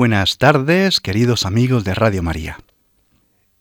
[0.00, 2.58] Buenas tardes, queridos amigos de Radio María.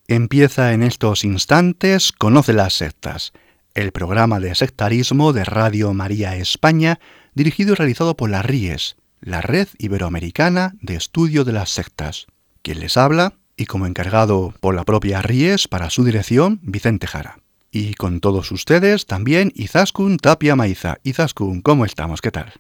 [0.08, 3.34] Empieza en estos instantes Conoce las sectas,
[3.74, 7.02] el programa de sectarismo de Radio María España,
[7.34, 12.28] dirigido y realizado por la RIES, la Red Iberoamericana de Estudio de las Sectas.
[12.62, 17.40] Quien les habla, y como encargado por la propia RIES para su dirección, Vicente Jara.
[17.70, 21.00] Y con todos ustedes también Izaskun Tapia Maiza.
[21.04, 22.22] Izaskun, ¿cómo estamos?
[22.22, 22.54] ¿Qué tal?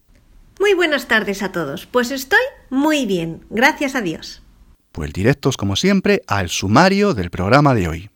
[0.59, 1.85] Muy buenas tardes a todos.
[1.85, 4.43] Pues estoy muy bien, gracias a Dios.
[4.91, 8.09] Pues directos como siempre al sumario del programa de hoy.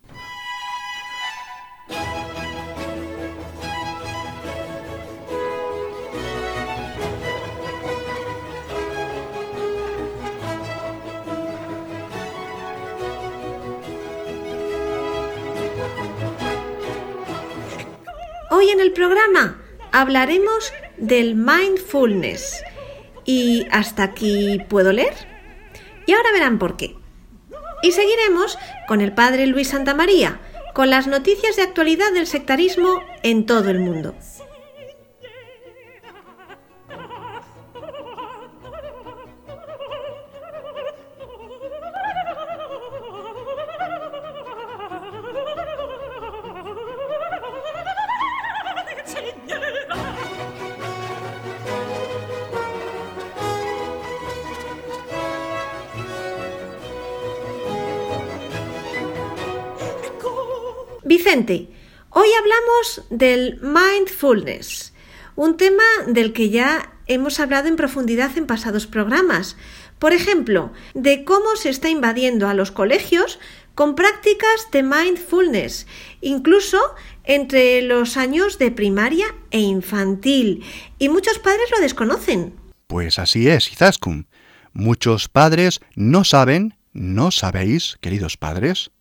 [18.50, 19.60] Hoy en el programa
[19.92, 20.72] hablaremos
[21.06, 22.62] del mindfulness.
[23.24, 25.14] ¿Y hasta aquí puedo leer?
[26.06, 26.96] Y ahora verán por qué.
[27.82, 30.40] Y seguiremos con el padre Luis Santamaría,
[30.74, 34.14] con las noticias de actualidad del sectarismo en todo el mundo.
[61.34, 61.68] Vicente,
[62.10, 64.94] hoy hablamos del mindfulness,
[65.34, 69.56] un tema del que ya hemos hablado en profundidad en pasados programas.
[69.98, 73.40] Por ejemplo, de cómo se está invadiendo a los colegios
[73.74, 75.88] con prácticas de mindfulness,
[76.20, 76.78] incluso
[77.24, 80.62] entre los años de primaria e infantil.
[81.00, 82.54] Y muchos padres lo desconocen.
[82.86, 84.28] Pues así es, Izaskun.
[84.72, 88.92] Muchos padres no saben, no sabéis, queridos padres,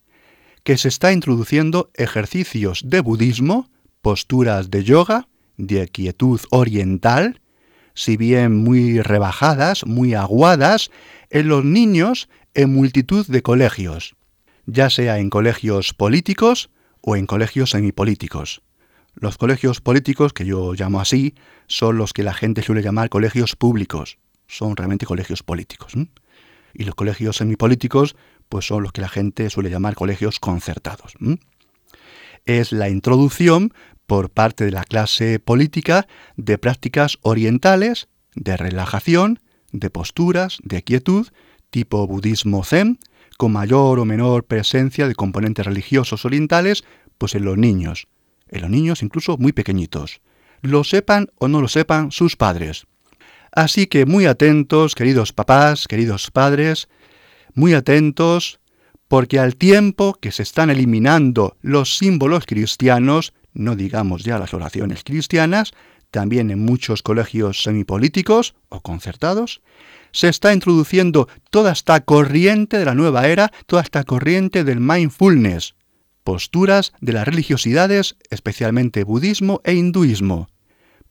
[0.63, 3.69] que se está introduciendo ejercicios de budismo,
[4.01, 7.41] posturas de yoga, de quietud oriental,
[7.93, 10.89] si bien muy rebajadas, muy aguadas,
[11.29, 14.15] en los niños en multitud de colegios,
[14.65, 16.69] ya sea en colegios políticos
[17.01, 18.61] o en colegios semipolíticos.
[19.15, 21.35] Los colegios políticos, que yo llamo así,
[21.67, 25.93] son los que la gente suele llamar colegios públicos, son realmente colegios políticos.
[26.73, 28.15] Y los colegios semipolíticos
[28.53, 31.15] pues son los que la gente suele llamar colegios concertados.
[32.45, 33.73] Es la introducción
[34.05, 36.05] por parte de la clase política
[36.37, 39.39] de prácticas orientales, de relajación,
[39.71, 41.29] de posturas, de quietud,
[41.71, 42.99] tipo budismo zen,
[43.39, 46.83] con mayor o menor presencia de componentes religiosos orientales,
[47.17, 48.07] pues en los niños,
[48.49, 50.21] en los niños incluso muy pequeñitos,
[50.61, 52.85] lo sepan o no lo sepan sus padres.
[53.51, 56.87] Así que muy atentos, queridos papás, queridos padres,
[57.55, 58.59] muy atentos,
[59.07, 65.03] porque al tiempo que se están eliminando los símbolos cristianos, no digamos ya las oraciones
[65.03, 65.73] cristianas,
[66.11, 69.61] también en muchos colegios semipolíticos o concertados,
[70.11, 75.75] se está introduciendo toda esta corriente de la nueva era, toda esta corriente del mindfulness,
[76.23, 80.49] posturas de las religiosidades, especialmente budismo e hinduismo.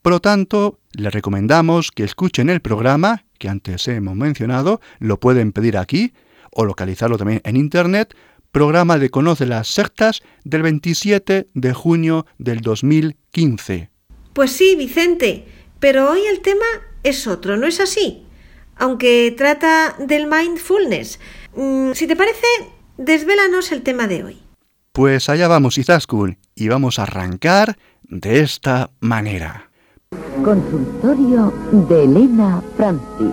[0.03, 5.51] Por lo tanto, les recomendamos que escuchen el programa que antes hemos mencionado, lo pueden
[5.51, 6.13] pedir aquí,
[6.53, 8.15] o localizarlo también en Internet,
[8.53, 13.91] programa de Conoce las Sectas del 27 de junio del 2015.
[14.33, 15.47] Pues sí, Vicente,
[15.81, 16.65] pero hoy el tema
[17.03, 18.25] es otro, ¿no es así?
[18.77, 21.19] Aunque trata del mindfulness.
[21.55, 22.47] Mm, si te parece,
[22.97, 24.43] desvélanos el tema de hoy.
[24.93, 29.71] Pues allá vamos, Izaskun, y vamos a arrancar de esta manera.
[30.45, 31.53] Consultorio
[31.89, 33.33] de Elena Francis.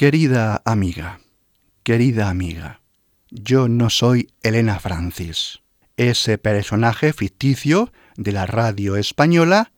[0.00, 1.20] Querida amiga,
[1.82, 2.80] querida amiga,
[3.30, 5.60] yo no soy Elena Francis,
[5.98, 9.72] ese personaje ficticio de la radio española,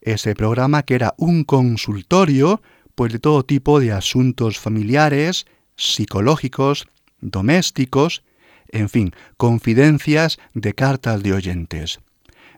[0.00, 2.60] ese programa que era un consultorio
[2.96, 6.88] pues de todo tipo de asuntos familiares, psicológicos,
[7.20, 8.24] domésticos,
[8.66, 12.00] en fin, confidencias de cartas de oyentes.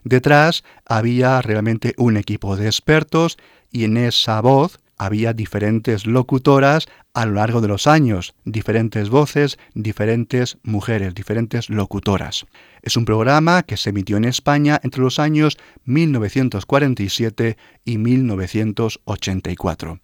[0.03, 3.37] Detrás había realmente un equipo de expertos
[3.71, 9.57] y en esa voz había diferentes locutoras a lo largo de los años, diferentes voces,
[9.73, 12.45] diferentes mujeres, diferentes locutoras.
[12.81, 19.99] Es un programa que se emitió en España entre los años 1947 y 1984.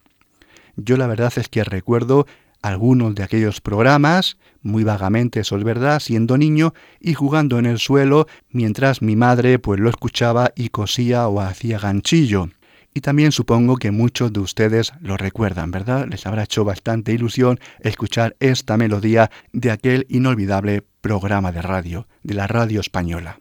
[0.76, 2.26] Yo la verdad es que recuerdo
[2.62, 7.78] algunos de aquellos programas, muy vagamente, eso es verdad, siendo niño y jugando en el
[7.78, 12.48] suelo mientras mi madre pues lo escuchaba y cosía o hacía ganchillo.
[12.94, 16.06] Y también supongo que muchos de ustedes lo recuerdan, ¿verdad?
[16.10, 22.34] Les habrá hecho bastante ilusión escuchar esta melodía de aquel inolvidable programa de radio, de
[22.34, 23.38] la radio española.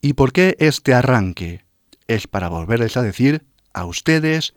[0.00, 1.64] ¿Y por qué este arranque?
[2.08, 4.54] Es para volverles a decir a ustedes,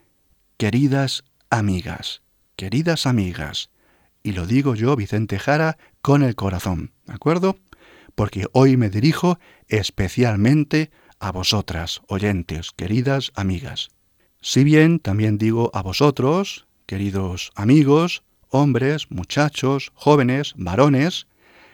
[0.56, 2.22] queridas amigas,
[2.56, 3.70] queridas amigas,
[4.22, 7.58] y lo digo yo, Vicente Jara, con el corazón, ¿de acuerdo?
[8.14, 13.90] Porque hoy me dirijo especialmente a vosotras, oyentes, queridas amigas.
[14.42, 21.26] Si bien también digo a vosotros, queridos amigos, hombres, muchachos, jóvenes, varones,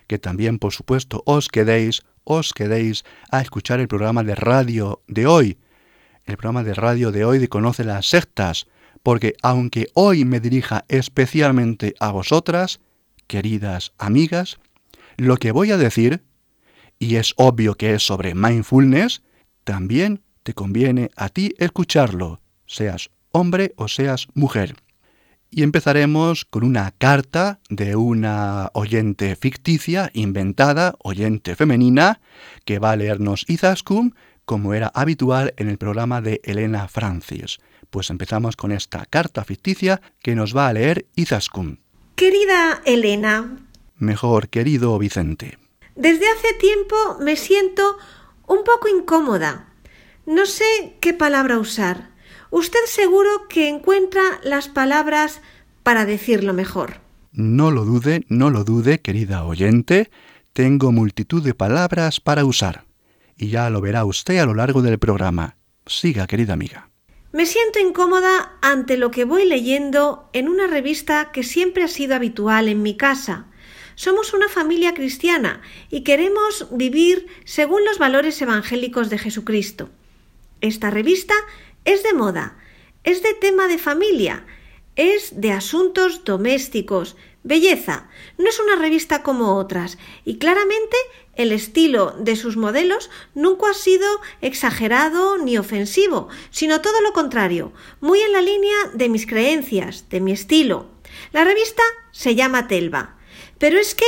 [0.08, 5.28] que también por supuesto os quedéis, os quedéis a escuchar el programa de radio de
[5.28, 5.58] hoy,
[6.24, 8.66] el programa de radio de hoy de Conoce las Sectas,
[9.04, 12.80] porque aunque hoy me dirija especialmente a vosotras,
[13.28, 14.58] queridas amigas,
[15.16, 16.24] lo que voy a decir,
[16.98, 19.22] y es obvio que es sobre mindfulness,
[19.62, 24.76] también te conviene a ti escucharlo, seas hombre o seas mujer.
[25.50, 32.20] Y empezaremos con una carta de una oyente ficticia, inventada, oyente femenina,
[32.64, 34.14] que va a leernos Izaskun,
[34.44, 37.58] como era habitual en el programa de Elena Francis.
[37.90, 41.80] Pues empezamos con esta carta ficticia que nos va a leer Izaskun.
[42.16, 43.56] Querida Elena.
[43.96, 45.58] Mejor, querido Vicente.
[45.94, 47.96] Desde hace tiempo me siento
[48.46, 49.72] un poco incómoda.
[50.26, 52.10] No sé qué palabra usar.
[52.56, 55.42] Usted seguro que encuentra las palabras
[55.82, 57.00] para decirlo mejor.
[57.32, 60.08] No lo dude, no lo dude, querida oyente.
[60.54, 62.86] Tengo multitud de palabras para usar.
[63.36, 65.58] Y ya lo verá usted a lo largo del programa.
[65.84, 66.88] Siga, querida amiga.
[67.30, 72.14] Me siento incómoda ante lo que voy leyendo en una revista que siempre ha sido
[72.14, 73.48] habitual en mi casa.
[73.96, 75.60] Somos una familia cristiana
[75.90, 79.90] y queremos vivir según los valores evangélicos de Jesucristo.
[80.62, 81.34] Esta revista
[81.86, 82.58] es de moda,
[83.04, 84.44] es de tema de familia,
[84.96, 88.08] es de asuntos domésticos, belleza.
[88.38, 90.96] No es una revista como otras y claramente
[91.36, 94.06] el estilo de sus modelos nunca ha sido
[94.40, 100.20] exagerado ni ofensivo, sino todo lo contrario, muy en la línea de mis creencias, de
[100.20, 100.90] mi estilo.
[101.32, 103.16] La revista se llama Telva,
[103.58, 104.06] pero es que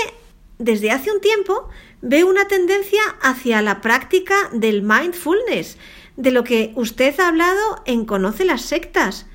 [0.58, 1.68] desde hace un tiempo
[2.00, 5.76] veo una tendencia hacia la práctica del mindfulness,
[6.18, 9.26] de lo que usted ha hablado en Conoce las sectas.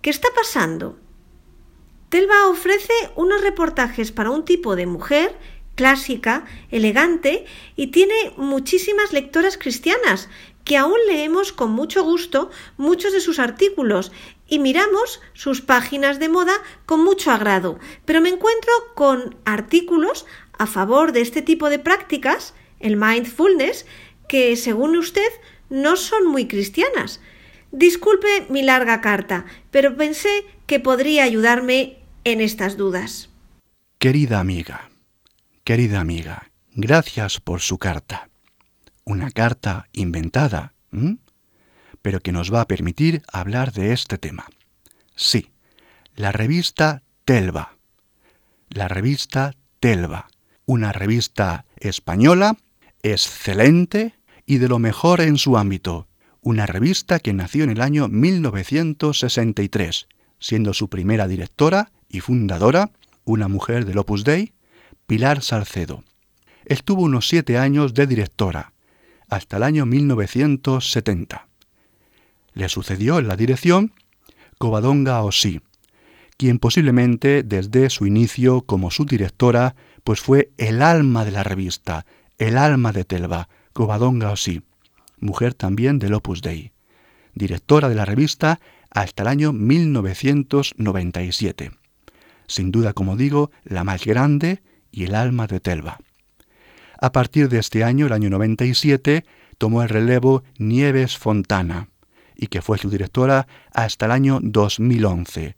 [0.00, 0.98] ¿Qué está pasando?
[2.08, 5.36] Telva ofrece unos reportajes para un tipo de mujer
[5.74, 7.44] clásica, elegante
[7.76, 10.30] y tiene muchísimas lectoras cristianas
[10.64, 14.10] que aún leemos con mucho gusto muchos de sus artículos
[14.48, 16.54] y miramos sus páginas de moda
[16.86, 20.24] con mucho agrado, pero me encuentro con artículos
[20.58, 23.84] a favor de este tipo de prácticas, el mindfulness,
[24.26, 25.28] que según usted
[25.70, 27.20] no son muy cristianas.
[27.72, 33.30] Disculpe mi larga carta, pero pensé que podría ayudarme en estas dudas.
[33.98, 34.90] Querida amiga,
[35.64, 38.28] querida amiga, gracias por su carta.
[39.04, 40.74] Una carta inventada,
[42.02, 44.46] pero que nos va a permitir hablar de este tema.
[45.14, 45.50] Sí,
[46.14, 47.76] la revista Telva.
[48.68, 50.28] La revista Telva,
[50.66, 52.56] una revista española
[53.02, 54.14] excelente
[54.50, 56.08] y de lo mejor en su ámbito,
[56.40, 60.08] una revista que nació en el año 1963,
[60.40, 62.90] siendo su primera directora y fundadora
[63.22, 64.52] una mujer del Opus Dei,
[65.06, 66.02] Pilar Salcedo.
[66.64, 68.72] Estuvo unos siete años de directora,
[69.28, 71.46] hasta el año 1970.
[72.52, 73.92] Le sucedió en la dirección
[74.58, 75.60] Covadonga Osí,
[76.36, 82.04] quien posiblemente desde su inicio como su directora, pues fue el alma de la revista,
[82.36, 84.62] el alma de Telva, Covadonga Osí,
[85.18, 86.72] mujer también del Opus Dei,
[87.34, 88.60] directora de la revista
[88.90, 91.70] hasta el año 1997.
[92.46, 96.00] sin duda, como digo, la más grande y el alma de Telva.
[97.00, 99.24] A partir de este año, el año 97,
[99.56, 101.90] tomó el relevo Nieves Fontana,
[102.34, 105.56] y que fue su directora hasta el año 2011.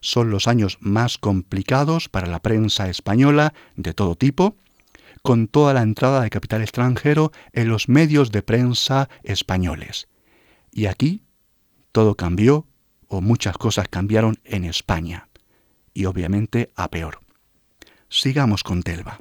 [0.00, 4.56] Son los años más complicados para la prensa española de todo tipo,
[5.22, 10.08] con toda la entrada de capital extranjero en los medios de prensa españoles.
[10.72, 11.22] Y aquí
[11.92, 12.66] todo cambió,
[13.06, 15.28] o muchas cosas cambiaron en España,
[15.92, 17.20] y obviamente a peor.
[18.08, 19.20] Sigamos con Telva,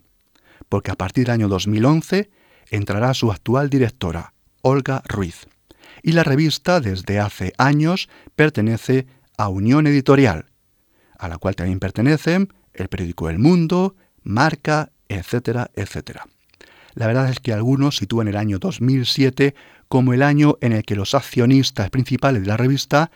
[0.69, 2.29] porque a partir del año 2011
[2.69, 5.47] entrará su actual directora, Olga Ruiz,
[6.01, 10.45] y la revista desde hace años pertenece a Unión Editorial,
[11.17, 16.25] a la cual también pertenecen el periódico El Mundo, Marca, etcétera, etcétera.
[16.93, 19.55] La verdad es que algunos sitúan el año 2007
[19.87, 23.11] como el año en el que los accionistas principales de la revista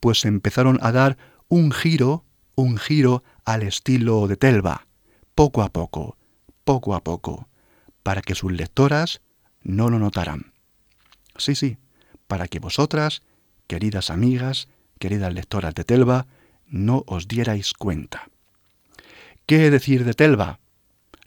[0.00, 4.86] pues empezaron a dar un giro, un giro al estilo de Telva,
[5.34, 6.16] poco a poco,
[6.64, 7.48] poco a poco,
[8.02, 9.20] para que sus lectoras
[9.62, 10.52] no lo notaran.
[11.36, 11.78] Sí, sí,
[12.26, 13.22] para que vosotras,
[13.66, 16.26] queridas amigas, queridas lectoras de Telva,
[16.66, 18.28] no os dierais cuenta.
[19.46, 20.60] ¿Qué decir de Telva?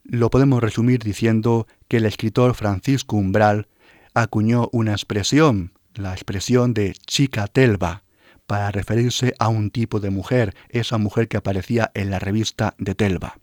[0.04, 3.68] Lo podemos resumir diciendo que el escritor Francisco Umbral
[4.14, 8.04] acuñó una expresión, la expresión de chica telva,
[8.46, 12.96] para referirse a un tipo de mujer, esa mujer que aparecía en la revista de
[12.96, 13.38] Telva.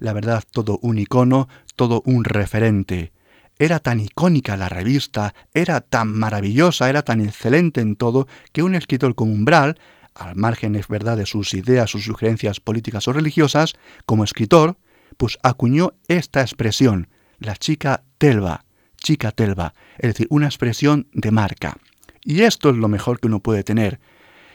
[0.00, 3.12] La verdad, todo un icono, todo un referente.
[3.60, 8.74] Era tan icónica la revista, era tan maravillosa, era tan excelente en todo, que un
[8.74, 9.78] escritor como Umbral,
[10.14, 13.74] al margen es verdad de sus ideas, sus sugerencias políticas o religiosas,
[14.04, 14.76] como escritor,
[15.16, 18.64] pues acuñó esta expresión, la chica Telva,
[18.96, 21.76] chica Telva, es decir, una expresión de marca.
[22.24, 24.00] Y esto es lo mejor que uno puede tener.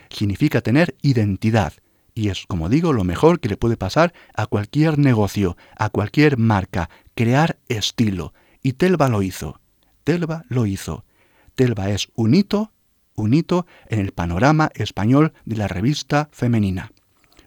[0.09, 1.73] Significa tener identidad.
[2.15, 6.37] Y es, como digo, lo mejor que le puede pasar a cualquier negocio, a cualquier
[6.37, 8.33] marca, crear estilo.
[8.63, 9.61] Y Telva lo hizo.
[10.03, 11.05] Telva lo hizo.
[11.53, 12.71] Telva es un hito,
[13.15, 16.91] un hito en el panorama español de la revista femenina.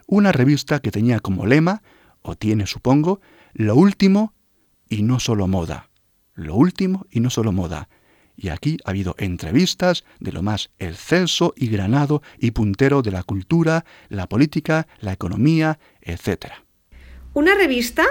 [0.06, 1.82] Una revista que tenía como lema,
[2.22, 3.20] o tiene supongo,
[3.52, 4.34] lo último
[4.88, 5.90] y no solo moda
[6.34, 7.88] lo último y no solo moda.
[8.36, 13.22] Y aquí ha habido entrevistas de lo más excelso y granado y puntero de la
[13.22, 16.46] cultura, la política, la economía, etc.
[17.34, 18.04] Una revista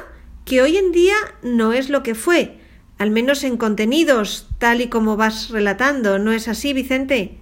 [0.45, 2.59] que hoy en día no es lo que fue,
[2.97, 7.39] al menos en contenidos, tal y como vas relatando, ¿no es así, Vicente?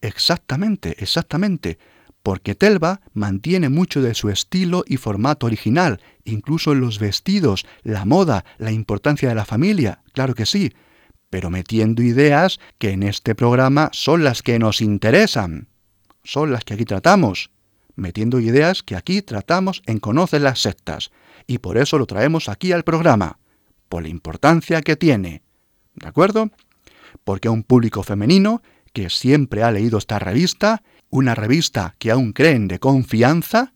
[0.00, 1.78] Exactamente, exactamente
[2.26, 8.04] porque Telva mantiene mucho de su estilo y formato original, incluso en los vestidos, la
[8.04, 10.72] moda, la importancia de la familia, claro que sí,
[11.30, 15.68] pero metiendo ideas que en este programa son las que nos interesan,
[16.24, 17.52] son las que aquí tratamos,
[17.94, 21.12] metiendo ideas que aquí tratamos en Conoce las sectas,
[21.46, 23.38] y por eso lo traemos aquí al programa,
[23.88, 25.42] por la importancia que tiene,
[25.94, 26.50] ¿de acuerdo?
[27.22, 32.32] Porque a un público femenino que siempre ha leído esta revista, una revista que aún
[32.32, 33.72] creen de confianza,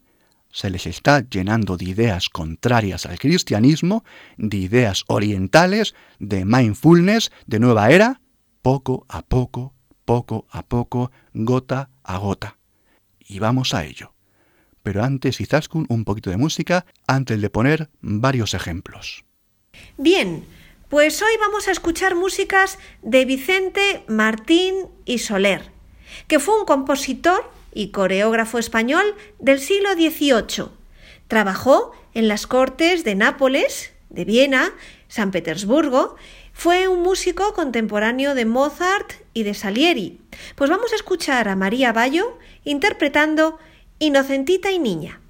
[0.52, 4.04] se les está llenando de ideas contrarias al cristianismo,
[4.36, 8.20] de ideas orientales, de mindfulness, de nueva era,
[8.62, 12.58] poco a poco, poco a poco, gota a gota.
[13.20, 14.12] Y vamos a ello.
[14.82, 19.24] Pero antes, Izaskun, un poquito de música, antes de poner varios ejemplos.
[19.98, 20.44] Bien,
[20.88, 25.79] pues hoy vamos a escuchar músicas de Vicente Martín y Soler
[26.26, 30.70] que fue un compositor y coreógrafo español del siglo XVIII.
[31.28, 34.72] Trabajó en las cortes de Nápoles, de Viena,
[35.08, 36.16] San Petersburgo.
[36.52, 40.20] Fue un músico contemporáneo de Mozart y de Salieri.
[40.56, 43.58] Pues vamos a escuchar a María Bayo interpretando
[43.98, 45.20] Inocentita y Niña.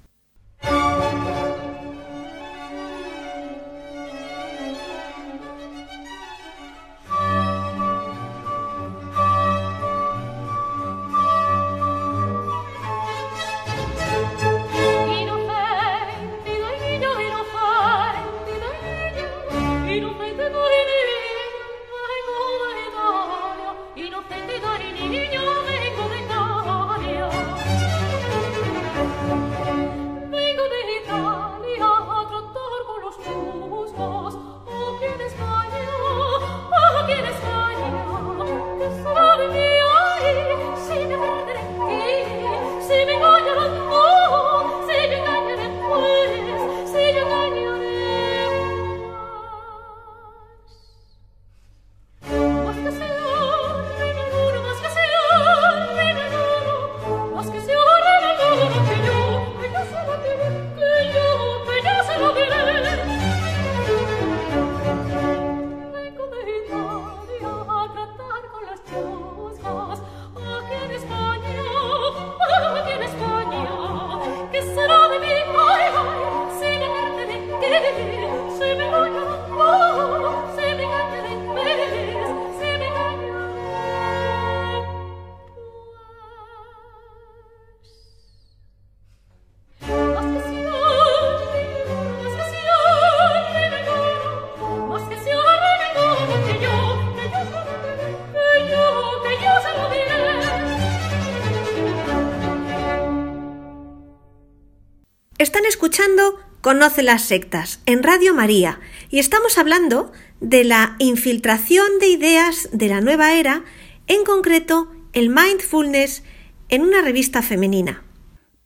[106.71, 112.87] Conoce las sectas en Radio María y estamos hablando de la infiltración de ideas de
[112.87, 113.65] la nueva era,
[114.07, 116.23] en concreto el mindfulness,
[116.69, 118.05] en una revista femenina.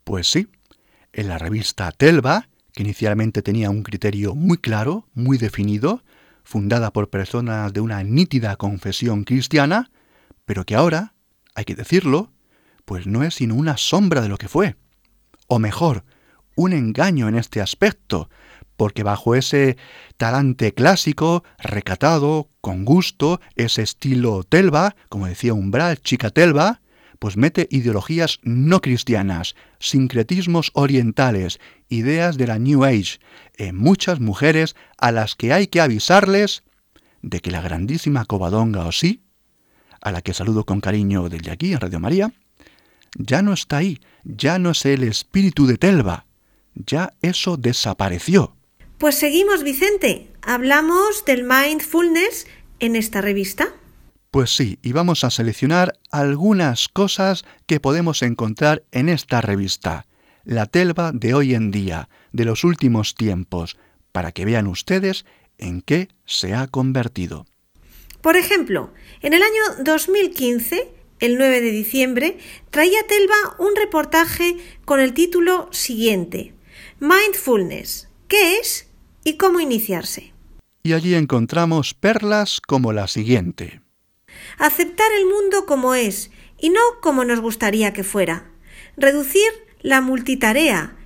[0.04, 0.46] Pues sí,
[1.12, 6.04] en la revista Telva, que inicialmente tenía un criterio muy claro, muy definido,
[6.44, 9.90] fundada por personas de una nítida confesión cristiana,
[10.44, 11.12] pero que ahora,
[11.56, 12.30] hay que decirlo,
[12.84, 14.76] pues no es sino una sombra de lo que fue.
[15.48, 16.04] O mejor,
[16.56, 18.28] un engaño en este aspecto,
[18.76, 19.76] porque bajo ese
[20.16, 26.80] talante clásico, recatado, con gusto, ese estilo telva, como decía Umbral, chica telva,
[27.18, 33.18] pues mete ideologías no cristianas, sincretismos orientales, ideas de la New Age,
[33.56, 36.62] en muchas mujeres a las que hay que avisarles
[37.22, 39.22] de que la grandísima Covadonga o sí,
[40.00, 42.32] a la que saludo con cariño desde aquí en Radio María,
[43.18, 46.25] ya no está ahí, ya no es el espíritu de Telva,
[46.84, 48.54] ya eso desapareció.
[48.98, 50.30] Pues seguimos, Vicente.
[50.42, 52.46] Hablamos del mindfulness
[52.78, 53.74] en esta revista.
[54.30, 60.06] Pues sí, y vamos a seleccionar algunas cosas que podemos encontrar en esta revista,
[60.44, 63.76] la Telva de hoy en día, de los últimos tiempos,
[64.12, 65.24] para que vean ustedes
[65.58, 67.46] en qué se ha convertido.
[68.20, 70.88] Por ejemplo, en el año 2015,
[71.20, 72.38] el 9 de diciembre,
[72.70, 76.55] traía Telva un reportaje con el título siguiente,
[76.98, 78.88] Mindfulness, ¿qué es
[79.22, 80.32] y cómo iniciarse?
[80.82, 83.82] Y allí encontramos perlas como la siguiente.
[84.56, 88.50] Aceptar el mundo como es y no como nos gustaría que fuera.
[88.96, 89.50] Reducir
[89.82, 90.96] la multitarea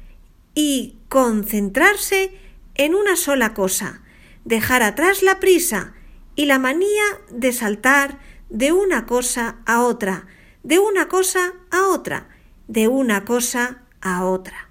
[0.54, 2.38] y concentrarse
[2.76, 4.04] en una sola cosa.
[4.44, 5.94] Dejar atrás la prisa
[6.36, 10.28] y la manía de saltar de una cosa a otra,
[10.62, 12.28] de una cosa a otra,
[12.68, 14.69] de una cosa a otra.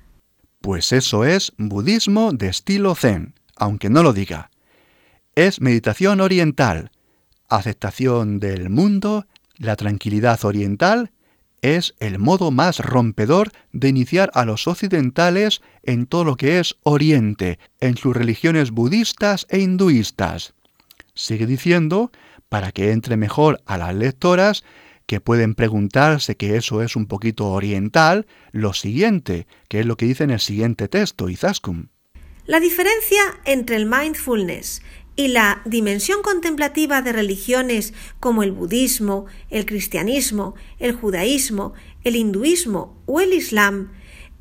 [0.62, 4.52] Pues eso es budismo de estilo zen, aunque no lo diga.
[5.36, 6.92] Es meditación oriental,
[7.48, 9.26] aceptación del mundo,
[9.58, 11.12] la tranquilidad oriental,
[11.62, 16.76] es el modo más rompedor de iniciar a los occidentales en todo lo que es
[16.84, 20.54] Oriente, en sus religiones budistas e hinduistas.
[21.14, 22.12] Sigue diciendo,
[22.48, 24.64] para que entre mejor a las lectoras,
[25.10, 30.06] que pueden preguntarse que eso es un poquito oriental, lo siguiente, que es lo que
[30.06, 31.90] dice en el siguiente texto, Izaskun.
[32.46, 34.84] La diferencia entre el mindfulness
[35.16, 43.02] y la dimensión contemplativa de religiones como el budismo, el cristianismo, el judaísmo, el hinduismo
[43.08, 43.92] o el islam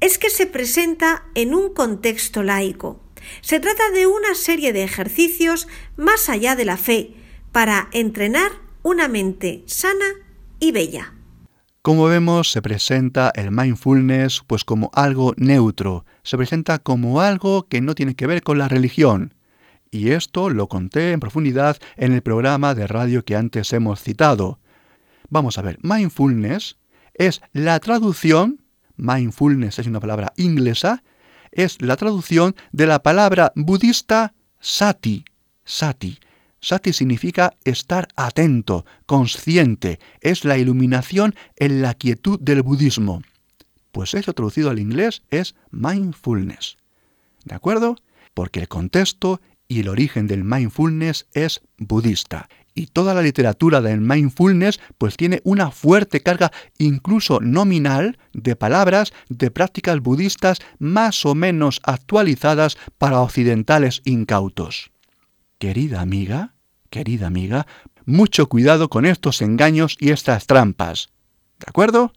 [0.01, 3.01] es que se presenta en un contexto laico.
[3.41, 7.15] Se trata de una serie de ejercicios más allá de la fe
[7.53, 8.53] para entrenar
[8.83, 10.28] una mente sana
[10.61, 11.15] y bella.
[11.83, 17.81] Como vemos, se presenta el mindfulness pues como algo neutro, se presenta como algo que
[17.81, 19.35] no tiene que ver con la religión.
[19.91, 24.59] Y esto lo conté en profundidad en el programa de radio que antes hemos citado.
[25.31, 26.77] Vamos a ver, mindfulness
[27.15, 28.61] es la traducción,
[28.97, 31.03] mindfulness es una palabra inglesa,
[31.53, 35.25] es la traducción de la palabra budista sati,
[35.65, 36.19] sati,
[36.61, 43.23] Sati significa estar atento, consciente, es la iluminación en la quietud del budismo.
[43.93, 46.77] Pues eso traducido al inglés es mindfulness.
[47.45, 47.97] ¿De acuerdo?
[48.35, 52.49] Porque el contexto y el origen del mindfulness es budista.
[52.75, 59.13] Y toda la literatura del mindfulness pues tiene una fuerte carga incluso nominal de palabras
[59.29, 64.93] de prácticas budistas más o menos actualizadas para occidentales incautos.
[65.59, 66.55] Querida amiga,
[66.89, 67.67] querida amiga,
[68.05, 71.11] mucho cuidado con estos engaños y estas trampas.
[71.59, 72.13] ¿De acuerdo?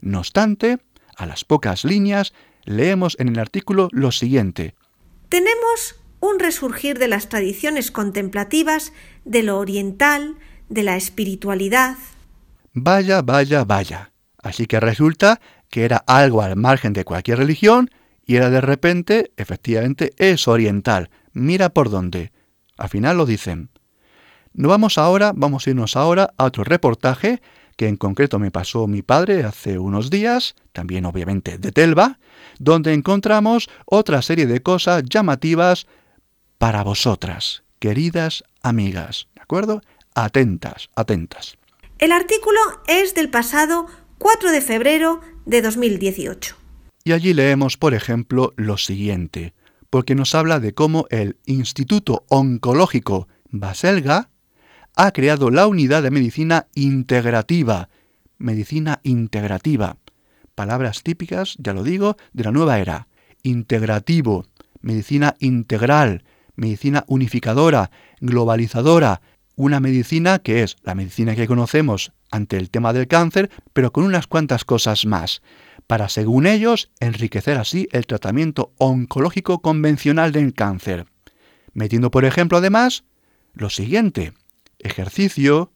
[0.00, 0.78] No obstante,
[1.16, 2.32] a las pocas líneas,
[2.64, 4.74] leemos en el artículo lo siguiente.
[5.28, 8.92] Tenemos un resurgir de las tradiciones contemplativas,
[9.24, 10.36] de lo oriental,
[10.68, 11.96] de la espiritualidad.
[12.72, 14.12] Vaya, vaya, vaya.
[14.38, 15.40] Así que resulta
[15.70, 17.90] que era algo al margen de cualquier religión
[18.26, 21.10] y era de repente, efectivamente, es oriental.
[21.32, 22.31] Mira por dónde.
[22.82, 23.70] Al final lo dicen.
[24.54, 27.40] No vamos ahora, vamos a irnos ahora a otro reportaje
[27.76, 32.18] que en concreto me pasó mi padre hace unos días, también obviamente de Telva,
[32.58, 35.86] donde encontramos otra serie de cosas llamativas
[36.58, 39.80] para vosotras, queridas amigas, ¿de acuerdo?
[40.16, 41.58] Atentas, atentas.
[42.00, 43.86] El artículo es del pasado
[44.18, 46.56] 4 de febrero de 2018.
[47.04, 49.54] Y allí leemos, por ejemplo, lo siguiente
[49.92, 54.30] porque nos habla de cómo el Instituto Oncológico Baselga
[54.96, 57.90] ha creado la unidad de medicina integrativa.
[58.38, 59.98] Medicina integrativa.
[60.54, 63.06] Palabras típicas, ya lo digo, de la nueva era.
[63.42, 64.46] integrativo,
[64.80, 66.24] medicina integral,
[66.56, 67.90] medicina unificadora,
[68.22, 69.20] globalizadora,
[69.56, 74.04] una medicina que es la medicina que conocemos ante el tema del cáncer, pero con
[74.04, 75.42] unas cuantas cosas más,
[75.92, 81.04] para, según ellos, enriquecer así el tratamiento oncológico convencional del cáncer,
[81.74, 83.04] metiendo, por ejemplo, además,
[83.52, 84.32] lo siguiente,
[84.78, 85.70] ejercicio,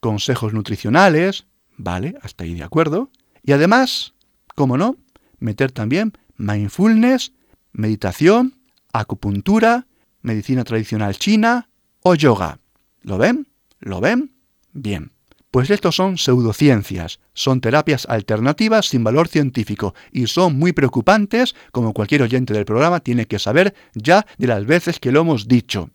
[0.00, 1.44] consejos nutricionales,
[1.76, 3.10] vale, hasta ahí de acuerdo,
[3.42, 4.14] y además,
[4.54, 4.96] cómo no,
[5.38, 7.34] meter también mindfulness,
[7.72, 8.54] meditación,
[8.94, 9.86] acupuntura,
[10.22, 11.68] medicina tradicional china
[12.00, 12.58] o yoga.
[13.02, 13.48] ¿Lo ven?
[13.80, 14.32] ¿Lo ven?
[14.72, 15.12] Bien.
[15.50, 21.94] Pues estos son pseudociencias, son terapias alternativas sin valor científico y son muy preocupantes, como
[21.94, 25.90] cualquier oyente del programa tiene que saber ya de las veces que lo hemos dicho.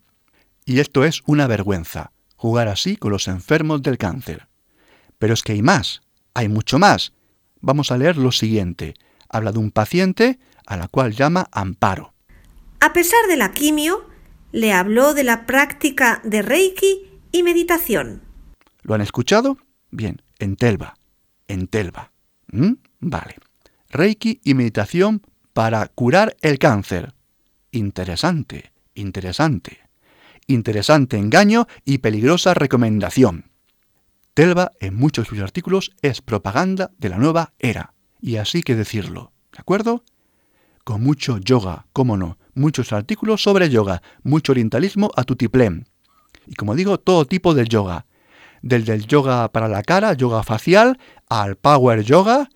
[0.64, 4.48] Y esto es una vergüenza, jugar así con los enfermos del cáncer.
[5.18, 6.02] Pero es que hay más,
[6.34, 7.12] hay mucho más.
[7.60, 8.94] Vamos a leer lo siguiente.
[9.28, 12.12] Habla de un paciente a la cual llama Amparo.
[12.80, 14.08] A pesar de la quimio,
[14.50, 18.23] le habló de la práctica de Reiki y meditación.
[18.84, 19.56] ¿Lo han escuchado?
[19.90, 20.98] Bien, en Telva.
[21.48, 22.12] En Telva.
[22.52, 22.74] ¿Mm?
[23.00, 23.36] Vale.
[23.88, 25.22] Reiki y meditación
[25.54, 27.14] para curar el cáncer.
[27.72, 29.80] Interesante, interesante.
[30.46, 33.50] Interesante engaño y peligrosa recomendación.
[34.34, 37.94] Telva en muchos de sus artículos es propaganda de la nueva era.
[38.20, 39.32] Y así que decirlo.
[39.52, 40.04] ¿De acuerdo?
[40.84, 45.88] Con mucho yoga, cómo no, muchos artículos sobre yoga, mucho orientalismo a tutiplén.
[46.46, 48.04] Y como digo, todo tipo de yoga
[48.64, 50.98] del del yoga para la cara, yoga facial,
[51.28, 52.48] al power yoga,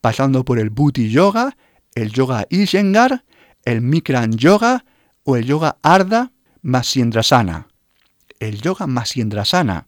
[0.00, 1.54] pasando por el booty yoga,
[1.94, 3.24] el yoga Iyengar,
[3.66, 4.86] el Mikran yoga
[5.22, 7.68] o el yoga Arda Masyendrasana.
[8.38, 9.86] El yoga Masyendrasana.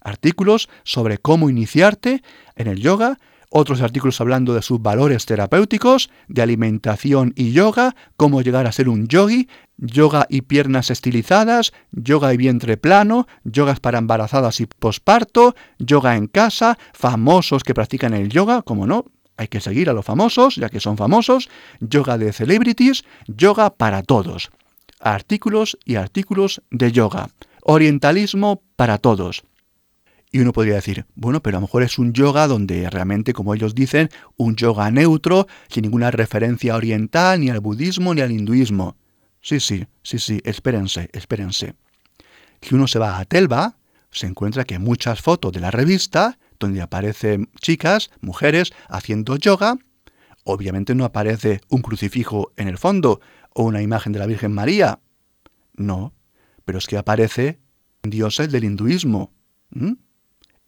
[0.00, 2.22] Artículos sobre cómo iniciarte
[2.56, 3.18] en el yoga
[3.50, 8.88] otros artículos hablando de sus valores terapéuticos, de alimentación y yoga, cómo llegar a ser
[8.88, 15.54] un yogi, yoga y piernas estilizadas, yoga y vientre plano, yogas para embarazadas y posparto,
[15.78, 19.06] yoga en casa, famosos que practican el yoga, como no,
[19.38, 21.48] hay que seguir a los famosos, ya que son famosos,
[21.80, 24.50] yoga de celebrities, yoga para todos.
[25.00, 27.30] Artículos y artículos de yoga.
[27.62, 29.44] Orientalismo para todos.
[30.30, 33.54] Y uno podría decir, bueno, pero a lo mejor es un yoga donde realmente, como
[33.54, 38.96] ellos dicen, un yoga neutro, sin ninguna referencia oriental, ni al budismo, ni al hinduismo.
[39.40, 41.74] Sí, sí, sí, sí, espérense, espérense.
[42.60, 43.78] Si uno se va a Telva,
[44.10, 49.78] se encuentra que muchas fotos de la revista, donde aparecen chicas, mujeres, haciendo yoga,
[50.44, 53.20] obviamente no aparece un crucifijo en el fondo
[53.54, 55.00] o una imagen de la Virgen María.
[55.74, 56.14] No,
[56.64, 57.60] pero es que aparece
[58.02, 59.32] dioses del hinduismo.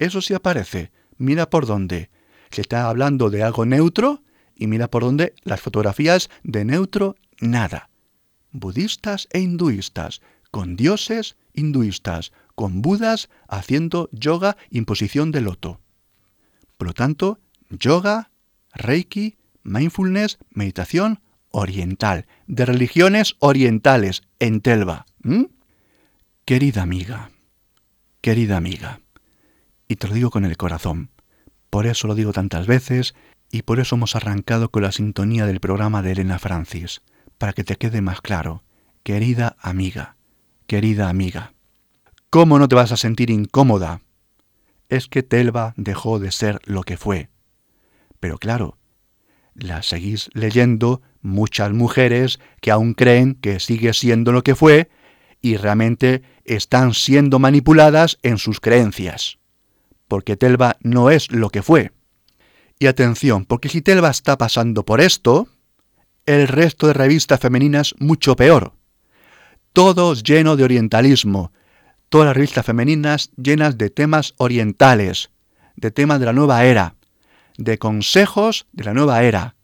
[0.00, 0.90] Eso sí aparece.
[1.18, 2.10] Mira por dónde.
[2.50, 4.24] Se está hablando de algo neutro
[4.56, 7.90] y mira por dónde las fotografías de neutro nada.
[8.50, 15.80] Budistas e hinduistas, con dioses hinduistas, con budas haciendo yoga imposición de loto.
[16.78, 18.30] Por lo tanto, yoga,
[18.72, 25.04] reiki, mindfulness, meditación oriental, de religiones orientales en Telva.
[26.46, 27.30] Querida amiga,
[28.22, 29.00] querida amiga,
[29.90, 31.11] y te lo digo con el corazón.
[31.68, 33.16] Por eso lo digo tantas veces
[33.50, 37.03] y por eso hemos arrancado con la sintonía del programa de Elena Francis,
[37.38, 38.62] para que te quede más claro.
[39.03, 40.14] Querida amiga,
[40.68, 41.55] querida amiga,
[42.31, 44.00] ¿cómo no te vas a sentir incómoda?
[44.88, 47.29] Es que Telva dejó de ser lo que fue.
[48.20, 48.79] Pero claro,
[49.55, 54.88] la seguís leyendo muchas mujeres que aún creen que sigue siendo lo que fue
[55.42, 59.39] y realmente están siendo manipuladas en sus creencias
[60.10, 61.92] porque Telva no es lo que fue.
[62.80, 65.46] Y atención, porque si Telva está pasando por esto,
[66.26, 68.72] el resto de revistas femeninas mucho peor.
[69.72, 71.52] Todos lleno de orientalismo,
[72.08, 75.30] todas las revistas femeninas llenas de temas orientales,
[75.76, 76.96] de temas de la nueva era,
[77.56, 79.54] de consejos de la nueva era.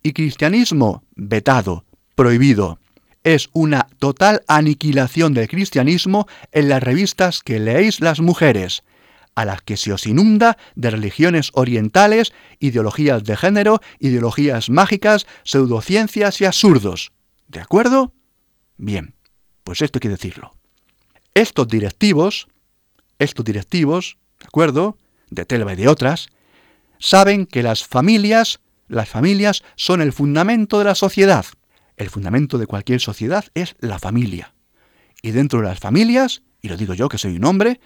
[0.00, 2.78] Y cristianismo vetado, prohibido.
[3.24, 8.84] Es una total aniquilación del cristianismo en las revistas que leéis las mujeres
[9.38, 16.40] a las que se os inunda de religiones orientales, ideologías de género, ideologías mágicas, pseudociencias
[16.40, 17.12] y absurdos.
[17.46, 18.12] ¿De acuerdo?
[18.78, 19.14] Bien,
[19.62, 20.56] pues esto hay que decirlo.
[21.34, 22.48] Estos directivos,
[23.20, 24.98] estos directivos, ¿de acuerdo?
[25.30, 26.30] De Telva y de otras,
[26.98, 31.46] saben que las familias, las familias son el fundamento de la sociedad.
[31.96, 34.52] El fundamento de cualquier sociedad es la familia.
[35.22, 37.78] Y dentro de las familias, y lo digo yo que soy un hombre,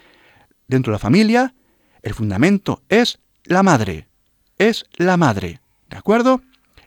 [0.73, 1.55] dentro de la familia,
[2.01, 4.07] el fundamento es la madre.
[4.57, 5.61] Es la madre.
[5.89, 6.41] ¿De acuerdo?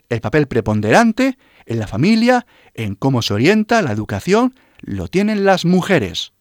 [0.09, 5.65] El papel preponderante en la familia, en cómo se orienta la educación, lo tienen las
[5.65, 6.33] mujeres.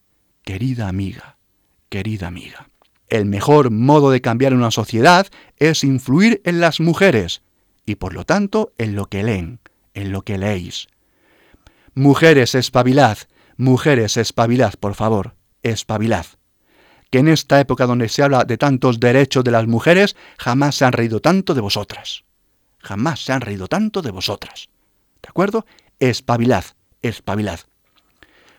[0.44, 1.36] Querida amiga,
[1.88, 2.68] querida amiga.
[3.08, 5.26] El mejor modo de cambiar una sociedad
[5.58, 7.42] es influir en las mujeres
[7.84, 9.60] y por lo tanto en lo que leen,
[9.94, 10.88] en lo que leéis.
[11.94, 13.18] Mujeres, espabilad,
[13.56, 16.26] mujeres, espabilad, por favor, espabilad.
[17.10, 20.84] Que en esta época donde se habla de tantos derechos de las mujeres, jamás se
[20.84, 22.24] han reído tanto de vosotras.
[22.78, 24.68] Jamás se han reído tanto de vosotras.
[25.22, 25.66] ¿De acuerdo?
[25.98, 26.64] Espabilad,
[27.02, 27.60] espabilad.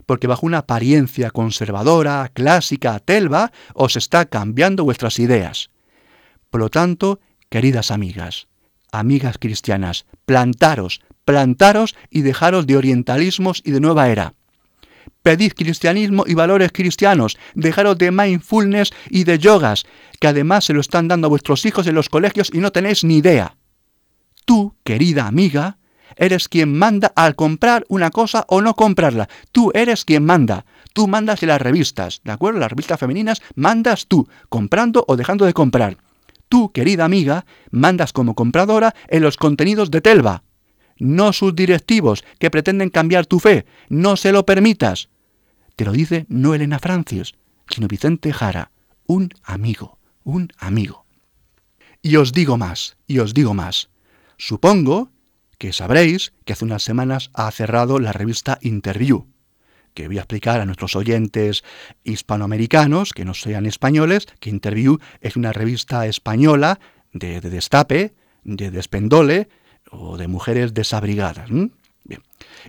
[0.06, 5.70] Porque bajo una apariencia conservadora, clásica, telva, os está cambiando vuestras ideas.
[6.50, 8.48] Por lo tanto, queridas amigas,
[8.92, 14.34] amigas cristianas, plantaros, plantaros y dejaros de orientalismos y de nueva era.
[15.28, 19.86] Pedid cristianismo y valores cristianos, dejaros de mindfulness y de yogas,
[20.22, 23.04] que además se lo están dando a vuestros hijos en los colegios y no tenéis
[23.04, 23.58] ni idea.
[24.46, 25.80] Tú, querida amiga,
[26.16, 29.28] eres quien manda al comprar una cosa o no comprarla.
[29.52, 30.66] Tú eres quien manda.
[30.94, 32.62] Tú mandas en las revistas, ¿de acuerdo?
[32.62, 35.98] Las revistas femeninas mandas tú, comprando o dejando de comprar.
[36.48, 40.44] Tú, querida amiga, mandas como compradora en los contenidos de Telva
[41.00, 43.66] no sus directivos que pretenden cambiar tu fe.
[43.88, 45.10] No se lo permitas.
[45.78, 47.36] Te lo dice no Elena Francis,
[47.70, 48.72] sino Vicente Jara,
[49.06, 51.06] un amigo, un amigo.
[52.02, 53.90] Y os digo más, y os digo más.
[54.38, 55.12] Supongo
[55.60, 59.28] que sabréis que hace unas semanas ha cerrado la revista Interview,
[59.94, 61.64] que voy a explicar a nuestros oyentes
[62.04, 66.80] hispanoamericanos, que no sean españoles, que Interview es una revista española
[67.14, 69.48] de, de destape, de despendole,
[69.92, 71.50] o de mujeres desabrigadas.
[72.08, 72.24] Bien.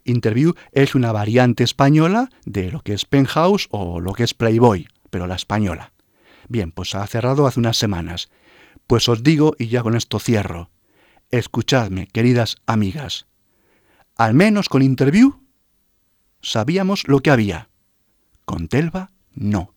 [0.04, 4.88] Interview es una variante española de lo que es Penthouse o lo que es Playboy,
[5.10, 5.92] pero la española.
[6.48, 8.30] Bien, pues ha cerrado hace unas semanas.
[8.86, 10.70] Pues os digo, y ya con esto cierro,
[11.30, 13.26] escuchadme, queridas amigas.
[14.16, 15.40] Al menos con Interview
[16.42, 17.68] sabíamos lo que había.
[18.44, 19.74] Con Telva, no.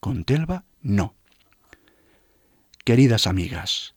[0.00, 1.14] Con Telva, no.
[2.84, 3.94] Queridas amigas,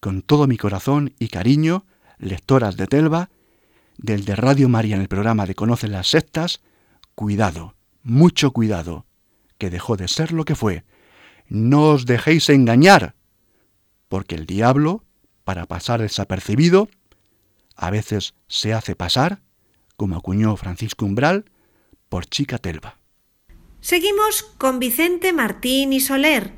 [0.00, 1.84] con todo mi corazón y cariño,
[2.18, 3.30] lectoras de Telva,
[4.02, 6.60] del de Radio María en el programa de Conoce las sectas,
[7.14, 9.06] cuidado, mucho cuidado,
[9.58, 10.84] que dejó de ser lo que fue.
[11.48, 13.14] No os dejéis engañar,
[14.08, 15.04] porque el diablo,
[15.44, 16.88] para pasar desapercibido,
[17.76, 19.40] a veces se hace pasar,
[19.96, 21.44] como acuñó Francisco Umbral,
[22.08, 22.98] por chica Telva.
[23.80, 26.52] Seguimos con Vicente Martín y Soler,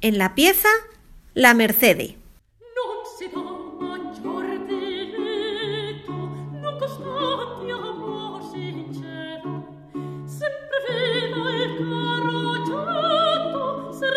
[0.00, 0.68] en la pieza
[1.34, 2.18] La Mercede.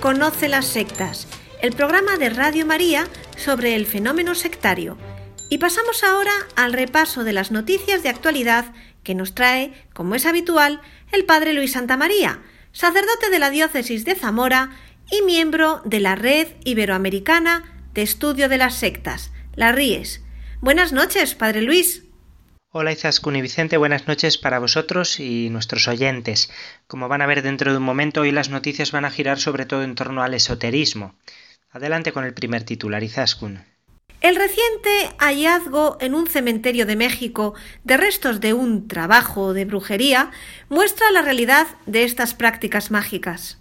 [0.00, 1.28] Conoce las sectas,
[1.60, 4.96] el programa de Radio María sobre el fenómeno sectario.
[5.50, 10.24] Y pasamos ahora al repaso de las noticias de actualidad que nos trae, como es
[10.24, 10.80] habitual,
[11.12, 12.40] el Padre Luis Santa María,
[12.72, 14.70] sacerdote de la diócesis de Zamora
[15.10, 20.22] y miembro de la Red Iberoamericana de Estudio de las Sectas, la RIES.
[20.62, 22.04] Buenas noches, Padre Luis.
[22.72, 26.52] Hola Izaskun y Vicente, buenas noches para vosotros y nuestros oyentes.
[26.86, 29.66] Como van a ver dentro de un momento, hoy las noticias van a girar sobre
[29.66, 31.16] todo en torno al esoterismo.
[31.72, 33.64] Adelante con el primer titular, Izaskun.
[34.20, 40.30] El reciente hallazgo en un cementerio de México de restos de un trabajo de brujería
[40.68, 43.59] muestra la realidad de estas prácticas mágicas.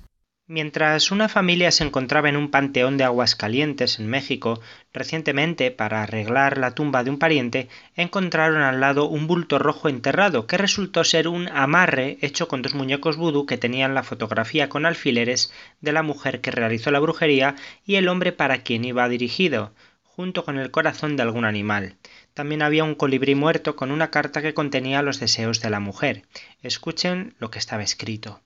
[0.52, 4.60] Mientras una familia se encontraba en un panteón de aguas calientes en México,
[4.92, 10.48] recientemente, para arreglar la tumba de un pariente, encontraron al lado un bulto rojo enterrado,
[10.48, 14.88] que resultó ser un amarre hecho con dos muñecos vudú que tenían la fotografía con
[14.88, 19.76] alfileres de la mujer que realizó la brujería y el hombre para quien iba dirigido,
[20.02, 21.98] junto con el corazón de algún animal.
[22.34, 26.24] También había un colibrí muerto con una carta que contenía los deseos de la mujer.
[26.64, 28.42] Escuchen lo que estaba escrito.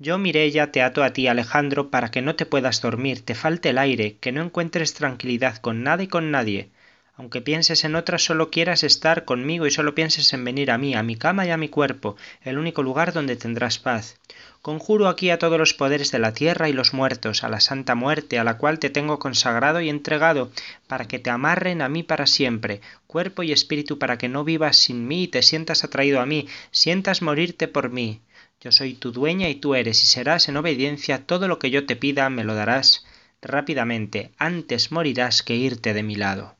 [0.00, 3.70] Yo, Mirella, te ato a ti, Alejandro, para que no te puedas dormir, te falte
[3.70, 6.70] el aire, que no encuentres tranquilidad con nada y con nadie.
[7.16, 10.94] Aunque pienses en otra, solo quieras estar conmigo y solo pienses en venir a mí,
[10.94, 14.20] a mi cama y a mi cuerpo, el único lugar donde tendrás paz.
[14.62, 17.96] Conjuro aquí a todos los poderes de la tierra y los muertos, a la santa
[17.96, 20.52] muerte, a la cual te tengo consagrado y entregado,
[20.86, 24.76] para que te amarren a mí para siempre, cuerpo y espíritu, para que no vivas
[24.76, 28.20] sin mí y te sientas atraído a mí, sientas morirte por mí.
[28.60, 31.86] Yo soy tu dueña y tú eres, y serás en obediencia todo lo que yo
[31.86, 33.06] te pida, me lo darás
[33.40, 36.56] rápidamente, antes morirás que irte de mi lado.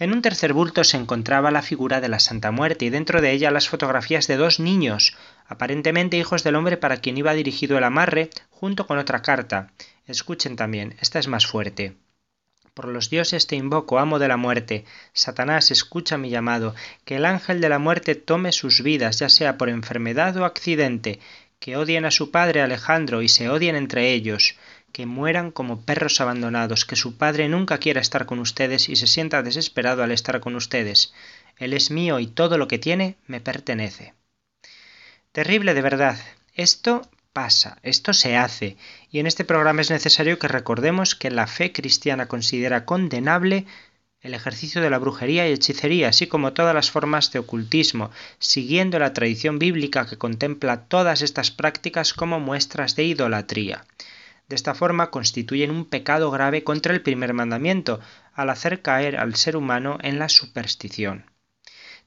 [0.00, 3.30] En un tercer bulto se encontraba la figura de la Santa Muerte y dentro de
[3.30, 7.84] ella las fotografías de dos niños, aparentemente hijos del hombre para quien iba dirigido el
[7.84, 9.70] amarre, junto con otra carta.
[10.06, 11.94] Escuchen también, esta es más fuerte.
[12.74, 14.86] Por los dioses te invoco, amo de la muerte.
[15.12, 19.58] Satanás, escucha mi llamado, que el ángel de la muerte tome sus vidas, ya sea
[19.58, 21.20] por enfermedad o accidente,
[21.58, 24.56] que odien a su padre Alejandro y se odien entre ellos,
[24.92, 29.06] que mueran como perros abandonados, que su padre nunca quiera estar con ustedes y se
[29.06, 31.12] sienta desesperado al estar con ustedes.
[31.58, 34.14] Él es mío y todo lo que tiene me pertenece.
[35.32, 36.18] Terrible de verdad.
[36.54, 37.02] Esto
[37.32, 38.76] pasa, esto se hace,
[39.10, 43.66] y en este programa es necesario que recordemos que la fe cristiana considera condenable
[44.20, 48.98] el ejercicio de la brujería y hechicería, así como todas las formas de ocultismo, siguiendo
[48.98, 53.84] la tradición bíblica que contempla todas estas prácticas como muestras de idolatría.
[54.48, 58.00] De esta forma constituyen un pecado grave contra el primer mandamiento,
[58.32, 61.32] al hacer caer al ser humano en la superstición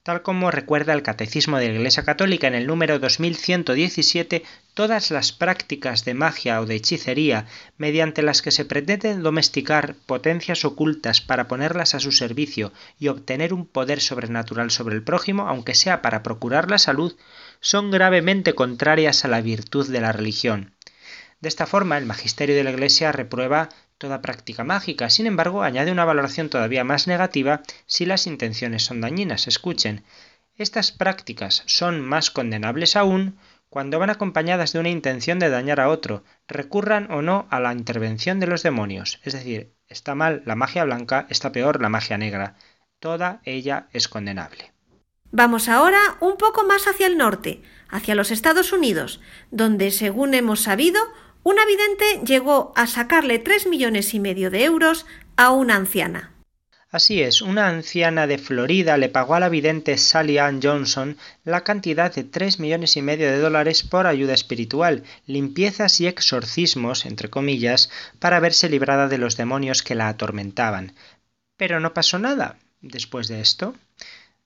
[0.06, 5.32] tal como recuerda el Catecismo de la Iglesia Católica en el número 2117, todas las
[5.32, 11.48] prácticas de magia o de hechicería mediante las que se pretenden domesticar potencias ocultas para
[11.48, 16.22] ponerlas a su servicio y obtener un poder sobrenatural sobre el prójimo, aunque sea para
[16.22, 17.16] procurar la salud,
[17.58, 20.76] son gravemente contrarias a la virtud de la religión.
[21.40, 25.10] De esta forma, el magisterio de la Iglesia reprueba toda práctica mágica.
[25.10, 29.48] Sin embargo, añade una valoración todavía más negativa si las intenciones son dañinas.
[29.48, 30.04] Escuchen,
[30.56, 33.38] estas prácticas son más condenables aún
[33.68, 37.72] cuando van acompañadas de una intención de dañar a otro, recurran o no a la
[37.72, 39.20] intervención de los demonios.
[39.22, 42.54] Es decir, está mal la magia blanca, está peor la magia negra.
[43.00, 44.72] Toda ella es condenable.
[45.32, 49.20] Vamos ahora un poco más hacia el norte, hacia los Estados Unidos,
[49.50, 51.00] donde, según hemos sabido,
[51.46, 56.32] una vidente llegó a sacarle tres millones y medio de euros a una anciana.
[56.90, 61.62] Así es, una anciana de Florida le pagó a la vidente Sally Ann Johnson la
[61.62, 67.30] cantidad de tres millones y medio de dólares por ayuda espiritual, limpiezas y exorcismos, entre
[67.30, 70.94] comillas, para verse librada de los demonios que la atormentaban.
[71.56, 73.76] Pero no pasó nada después de esto.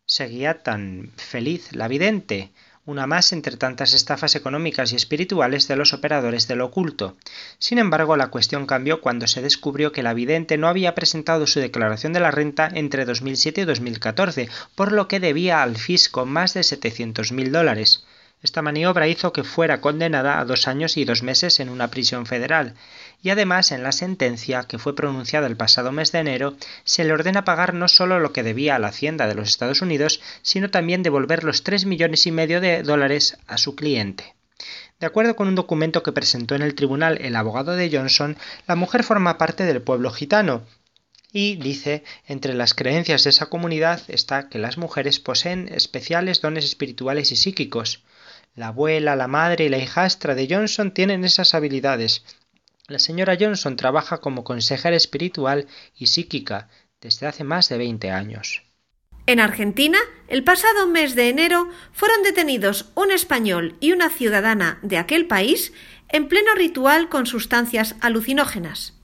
[0.05, 2.51] Seguía tan feliz la vidente
[2.87, 7.17] una más entre tantas estafas económicas y espirituales de los operadores del oculto.
[7.59, 11.61] Sin embargo, la cuestión cambió cuando se descubrió que la vidente no había presentado su
[11.61, 16.55] declaración de la renta entre 2007 y 2014, por lo que debía al fisco más
[16.55, 18.05] de 700.000 dólares.
[18.43, 22.25] Esta maniobra hizo que fuera condenada a dos años y dos meses en una prisión
[22.25, 22.75] federal,
[23.23, 27.13] y además en la sentencia que fue pronunciada el pasado mes de enero se le
[27.13, 30.71] ordena pagar no solo lo que debía a la Hacienda de los Estados Unidos, sino
[30.71, 34.35] también devolver los tres millones y medio de dólares a su cliente.
[34.99, 38.77] De acuerdo con un documento que presentó en el tribunal el abogado de Johnson, la
[38.77, 40.63] mujer forma parte del pueblo gitano,
[41.33, 46.65] y dice, entre las creencias de esa comunidad está que las mujeres poseen especiales dones
[46.65, 48.03] espirituales y psíquicos.
[48.57, 52.25] La abuela, la madre y la hijastra de Johnson tienen esas habilidades.
[52.91, 56.69] La señora Johnson trabaja como consejera espiritual y psíquica
[57.01, 58.65] desde hace más de 20 años.
[59.27, 64.99] En Argentina, el pasado mes de enero fueron detenidos un español y una ciudadana de
[64.99, 65.73] aquel país
[66.09, 69.00] en pleno ritual con sustancias alucinógenas.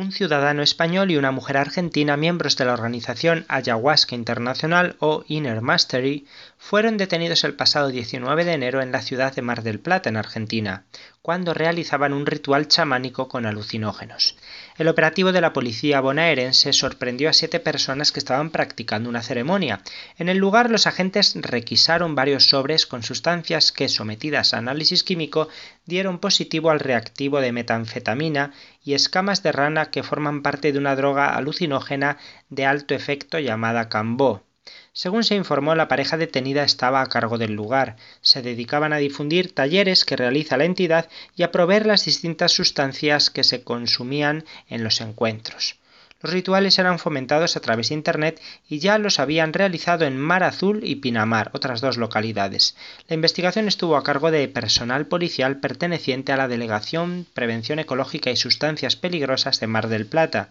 [0.00, 5.60] Un ciudadano español y una mujer argentina, miembros de la organización Ayahuasca Internacional o Inner
[5.60, 6.26] Mastery,
[6.56, 10.16] fueron detenidos el pasado 19 de enero en la ciudad de Mar del Plata, en
[10.16, 10.84] Argentina,
[11.20, 14.36] cuando realizaban un ritual chamánico con alucinógenos.
[14.80, 19.82] El operativo de la policía bonaerense sorprendió a siete personas que estaban practicando una ceremonia.
[20.16, 25.50] En el lugar los agentes requisaron varios sobres con sustancias que, sometidas a análisis químico,
[25.84, 30.96] dieron positivo al reactivo de metanfetamina y escamas de rana que forman parte de una
[30.96, 32.16] droga alucinógena
[32.48, 34.44] de alto efecto llamada cambó.
[34.92, 37.96] Según se informó, la pareja detenida estaba a cargo del lugar.
[38.22, 43.30] Se dedicaban a difundir talleres que realiza la entidad y a proveer las distintas sustancias
[43.30, 45.76] que se consumían en los encuentros.
[46.22, 50.42] Los rituales eran fomentados a través de Internet y ya los habían realizado en Mar
[50.42, 52.76] Azul y Pinamar, otras dos localidades.
[53.08, 58.36] La investigación estuvo a cargo de personal policial perteneciente a la Delegación Prevención Ecológica y
[58.36, 60.50] Sustancias Peligrosas de Mar del Plata.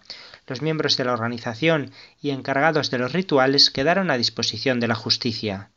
[0.50, 1.92] Los miembros de la organización
[2.22, 5.70] y encargados de los rituales quedaron a disposición de la justicia.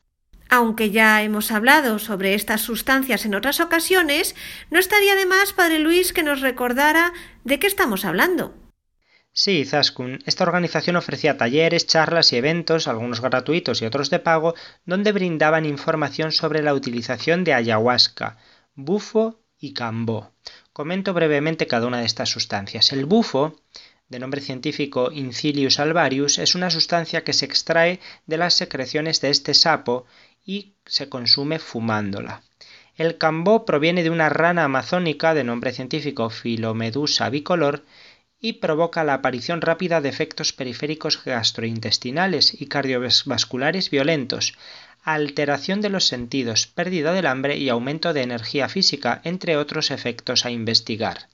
[0.49, 4.35] Aunque ya hemos hablado sobre estas sustancias en otras ocasiones,
[4.71, 7.13] no estaría de más, Padre Luis, que nos recordara
[7.45, 8.55] de qué estamos hablando.
[9.35, 10.19] Sí, Zaskun.
[10.27, 14.55] Esta organización ofrecía talleres, charlas y eventos, algunos gratuitos y otros de pago,
[14.85, 18.37] donde brindaban información sobre la utilización de ayahuasca,
[18.75, 20.33] bufo y cambó.
[20.75, 22.93] Comento brevemente cada una de estas sustancias.
[22.93, 23.57] El bufo
[24.13, 29.31] de nombre científico Incilius alvarius, es una sustancia que se extrae de las secreciones de
[29.31, 30.07] este sapo
[30.45, 32.43] y se consume fumándola.
[32.97, 37.85] El cambó proviene de una rana amazónica de nombre científico Filomedusa bicolor
[38.39, 44.59] y provoca la aparición rápida de efectos periféricos gastrointestinales y cardiovasculares violentos,
[45.05, 50.45] alteración de los sentidos, pérdida del hambre y aumento de energía física, entre otros efectos
[50.45, 51.29] a investigar.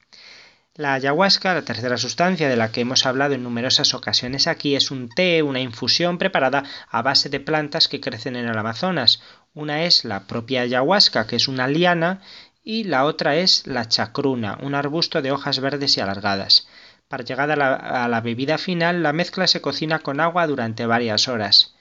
[0.79, 4.93] La ayahuasca, la tercera sustancia de la que hemos hablado en numerosas ocasiones aquí, es
[4.93, 9.21] un té, una infusión preparada a base de plantas que crecen en el Amazonas.
[9.55, 12.21] Una es la propia ayahuasca, que es una liana,
[12.63, 16.69] y la otra es la chacruna, un arbusto de hojas verdes y alargadas.
[17.09, 21.75] Para llegar a la, bebida final, la mezcla se cocina con agua durante varias horas.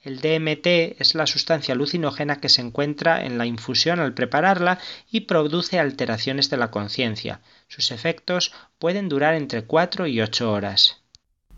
[0.00, 4.78] El DMT es la sustancia alucinógena que se encuentra en la infusión al prepararla
[5.10, 7.40] y produce alteraciones de la conciencia.
[7.68, 11.02] Sus efectos pueden durar entre 4 y 8 horas.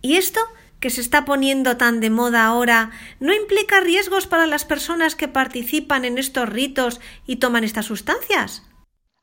[0.03, 0.41] ¿Y esto,
[0.81, 2.91] que se está poniendo tan de moda ahora,
[3.21, 8.63] no implica riesgos para las personas que participan en estos ritos y toman estas sustancias?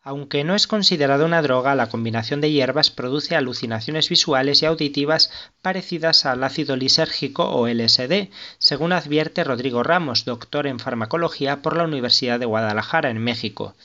[0.05, 5.31] Aunque no es considerada una droga, la combinación de hierbas produce alucinaciones visuales y auditivas
[5.61, 8.27] parecidas al ácido lisérgico o LSD,
[8.57, 13.75] según advierte Rodrigo Ramos, doctor en farmacología por la Universidad de Guadalajara, en México.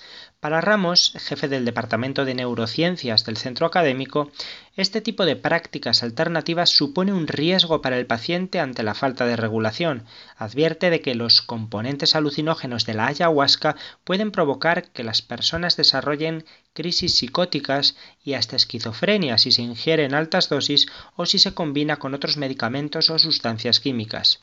[0.40, 4.30] Para Ramos, jefe del Departamento de Neurociencias del centro académico,
[4.76, 9.34] este tipo de prácticas alternativas supone un riesgo para el paciente ante la falta de
[9.34, 10.04] regulación.
[10.36, 13.74] Advierte de que los componentes alucinógenos de la ayahuasca
[14.04, 20.14] pueden provocar que las personas desarrollen crisis psicóticas y hasta esquizofrenia si se ingiere en
[20.14, 20.86] altas dosis
[21.16, 24.40] o si se combina con otros medicamentos o sustancias químicas.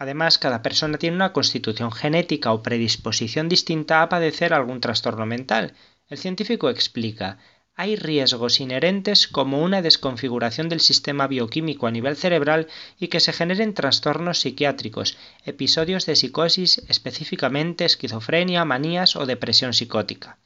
[0.00, 5.74] Además, cada persona tiene una constitución genética o predisposición distinta a padecer algún trastorno mental.
[6.08, 7.36] El científico explica,
[7.74, 13.34] hay riesgos inherentes como una desconfiguración del sistema bioquímico a nivel cerebral y que se
[13.34, 20.38] generen trastornos psiquiátricos, episodios de psicosis, específicamente esquizofrenia, manías o depresión psicótica.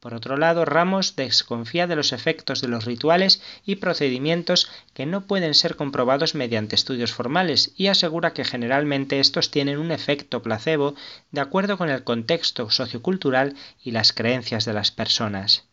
[0.00, 5.26] Por otro lado, Ramos desconfía de los efectos de los rituales y procedimientos que no
[5.26, 10.94] pueden ser comprobados mediante estudios formales y asegura que generalmente estos tienen un efecto placebo
[11.32, 15.68] de acuerdo con el contexto sociocultural y las creencias de las personas.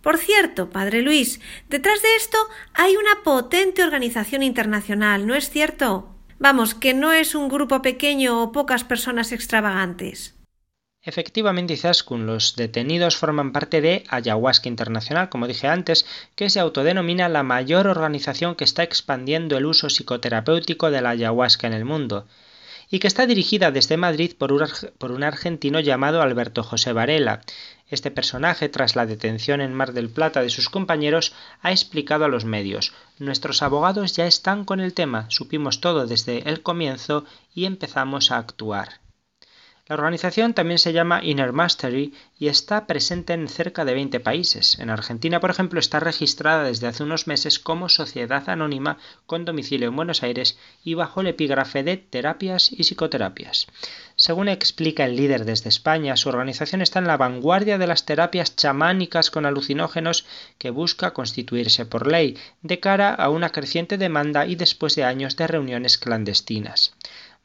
[0.00, 2.38] Por cierto, Padre Luis, detrás de esto
[2.72, 6.14] hay una potente organización internacional, ¿no es cierto?
[6.38, 10.35] Vamos, que no es un grupo pequeño o pocas personas extravagantes.
[11.08, 16.04] Efectivamente, Izaskun, los detenidos forman parte de Ayahuasca Internacional, como dije antes,
[16.34, 21.68] que se autodenomina la mayor organización que está expandiendo el uso psicoterapéutico de la ayahuasca
[21.68, 22.26] en el mundo,
[22.90, 24.64] y que está dirigida desde Madrid por un,
[24.98, 27.40] por un argentino llamado Alberto José Varela.
[27.88, 31.32] Este personaje, tras la detención en Mar del Plata de sus compañeros,
[31.62, 36.48] ha explicado a los medios Nuestros abogados ya están con el tema, supimos todo desde
[36.48, 39.05] el comienzo y empezamos a actuar.
[39.88, 44.80] La organización también se llama Inner Mastery y está presente en cerca de 20 países.
[44.80, 49.86] En Argentina, por ejemplo, está registrada desde hace unos meses como sociedad anónima con domicilio
[49.86, 53.68] en Buenos Aires y bajo el epígrafe de terapias y psicoterapias.
[54.16, 58.56] Según explica el líder desde España, su organización está en la vanguardia de las terapias
[58.56, 60.26] chamánicas con alucinógenos
[60.58, 65.36] que busca constituirse por ley, de cara a una creciente demanda y después de años
[65.36, 66.92] de reuniones clandestinas.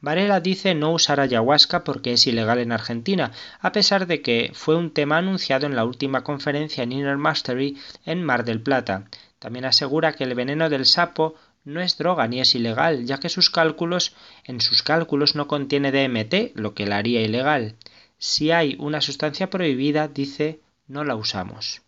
[0.02, 3.30] Varela dice no usar ayahuasca porque es ilegal en Argentina,
[3.60, 7.78] a pesar de que fue un tema anunciado en la última conferencia en Inner Mastery
[8.04, 9.04] en Mar del Plata.
[9.38, 13.28] También asegura que el veneno del sapo no es droga ni es ilegal, ya que
[13.28, 17.76] sus cálculos, en sus cálculos no contiene DMT, lo que la haría ilegal.
[18.18, 21.82] Si hay una sustancia prohibida, dice, no la usamos.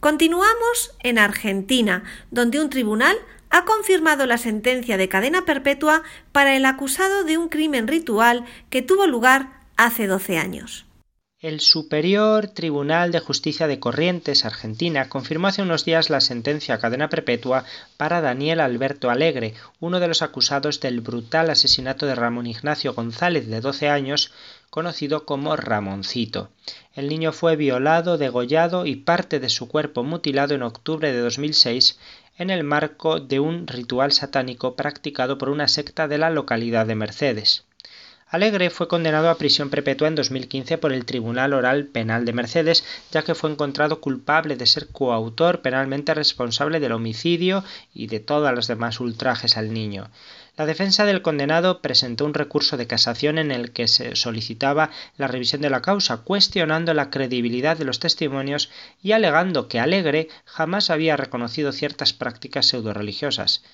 [0.00, 3.16] Continuamos en Argentina, donde un tribunal
[3.54, 6.02] ha confirmado la sentencia de cadena perpetua
[6.32, 10.86] para el acusado de un crimen ritual que tuvo lugar hace 12 años.
[11.38, 16.78] El Superior Tribunal de Justicia de Corrientes, Argentina, confirmó hace unos días la sentencia a
[16.78, 17.64] cadena perpetua
[17.96, 23.46] para Daniel Alberto Alegre, uno de los acusados del brutal asesinato de Ramón Ignacio González,
[23.46, 24.32] de 12 años,
[24.70, 26.50] conocido como Ramoncito.
[26.94, 31.98] El niño fue violado, degollado y parte de su cuerpo mutilado en octubre de 2006
[32.36, 36.94] en el marco de un ritual satánico practicado por una secta de la localidad de
[36.94, 37.64] Mercedes.
[38.26, 42.84] Alegre fue condenado a prisión perpetua en 2015 por el Tribunal Oral Penal de Mercedes,
[43.12, 47.62] ya que fue encontrado culpable de ser coautor penalmente responsable del homicidio
[47.94, 50.10] y de todos los demás ultrajes al niño.
[50.56, 55.26] La defensa del condenado presentó un recurso de casación en el que se solicitaba la
[55.26, 58.70] revisión de la causa, cuestionando la credibilidad de los testimonios
[59.02, 63.64] y alegando que Alegre jamás había reconocido ciertas prácticas pseudo-religiosas.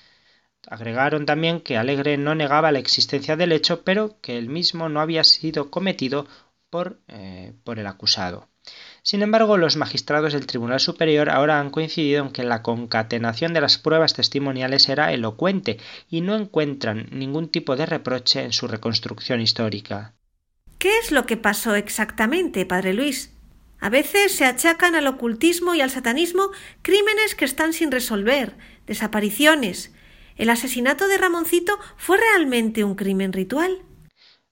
[0.67, 5.01] Agregaron también que Alegre no negaba la existencia del hecho, pero que el mismo no
[5.01, 6.27] había sido cometido
[6.71, 8.50] por, eh, por el acusado.
[9.03, 13.61] Sin embargo, los magistrados del Tribunal Superior ahora han coincidido en que la concatenación de
[13.61, 15.79] las pruebas testimoniales era elocuente
[16.09, 20.13] y no encuentran ningún tipo de reproche en su reconstrucción histórica.
[20.77, 23.31] ¿Qué es lo que pasó exactamente, padre Luis?
[23.79, 26.51] A veces se achacan al ocultismo y al satanismo
[26.83, 29.91] crímenes que están sin resolver, desapariciones,
[30.41, 33.83] ¿El asesinato de Ramoncito fue realmente un crimen ritual?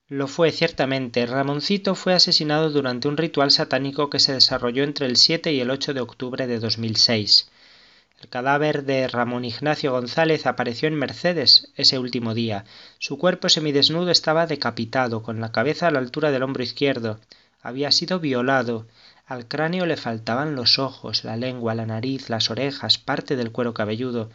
[0.10, 1.28] Lo fue ciertamente.
[1.28, 5.70] Ramoncito fue asesinado durante un ritual satánico que se desarrolló entre el 7 y el
[5.70, 7.48] 8 de octubre de 2006.
[8.20, 12.66] El cadáver de Ramón Ignacio González apareció en Mercedes ese último día.
[12.98, 17.20] Su cuerpo semidesnudo estaba decapitado, con la cabeza a la altura del hombro izquierdo.
[17.62, 18.88] Había sido violado.
[19.28, 23.76] Al cráneo le faltaban los ojos, la lengua, la nariz, las orejas, parte del cuero
[23.76, 24.32] cabelludo.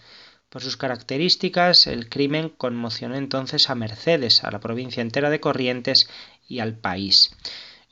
[0.54, 6.08] Por sus características, el crimen conmocionó entonces a Mercedes, a la provincia entera de Corrientes
[6.48, 7.32] y al país.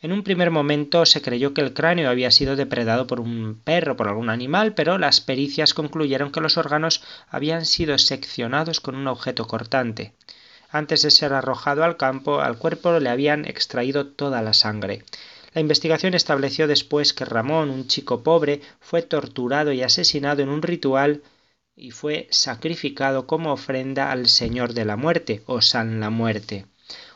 [0.00, 3.96] En un primer momento se creyó que el cráneo había sido depredado por un perro,
[3.96, 9.08] por algún animal, pero las pericias concluyeron que los órganos habían sido seccionados con un
[9.08, 10.12] objeto cortante.
[10.70, 15.02] Antes de ser arrojado al campo, al cuerpo le habían extraído toda la sangre.
[15.52, 20.62] La investigación estableció después que Ramón, un chico pobre, fue torturado y asesinado en un
[20.62, 21.22] ritual
[21.76, 26.66] y fue sacrificado como ofrenda al Señor de la Muerte o San la Muerte.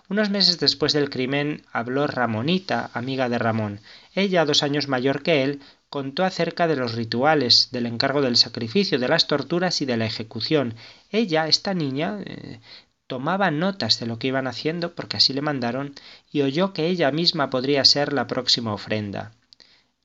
[0.08, 3.80] Unos meses después del crimen habló Ramonita, amiga de Ramón.
[4.14, 8.98] Ella, dos años mayor que él, contó acerca de los rituales, del encargo del sacrificio,
[8.98, 10.74] de las torturas y de la ejecución.
[11.10, 12.60] Ella, esta niña, eh,
[13.06, 15.94] tomaba notas de lo que iban haciendo, porque así le mandaron,
[16.30, 19.32] y oyó que ella misma podría ser la próxima ofrenda.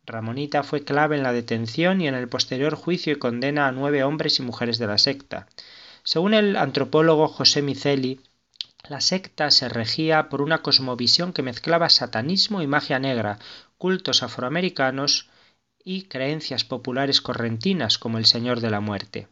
[0.06, 4.04] Ramonita fue clave en la detención y en el posterior juicio y condena a nueve
[4.04, 5.48] hombres y mujeres de la secta.
[6.04, 8.20] Según el antropólogo José Miceli,
[8.90, 13.38] la secta se regía por una cosmovisión que mezclaba satanismo y magia negra,
[13.78, 15.30] cultos afroamericanos
[15.84, 19.28] y creencias populares correntinas como el Señor de la Muerte.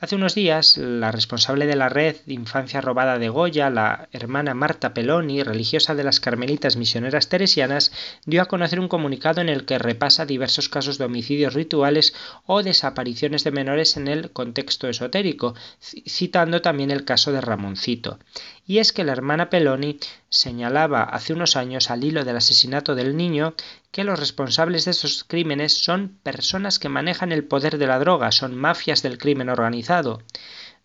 [0.00, 4.94] Hace unos días, la responsable de la red Infancia Robada de Goya, la hermana Marta
[4.94, 7.90] Peloni, religiosa de las Carmelitas Misioneras Teresianas,
[8.24, 12.14] dio a conocer un comunicado en el que repasa diversos casos de homicidios rituales
[12.46, 18.20] o desapariciones de menores en el contexto esotérico, citando también el caso de Ramoncito.
[18.68, 23.16] Y es que la hermana Peloni señalaba hace unos años al hilo del asesinato del
[23.16, 23.54] niño
[23.90, 28.32] que los responsables de esos crímenes son personas que manejan el poder de la droga,
[28.32, 30.22] son mafias del crimen organizado.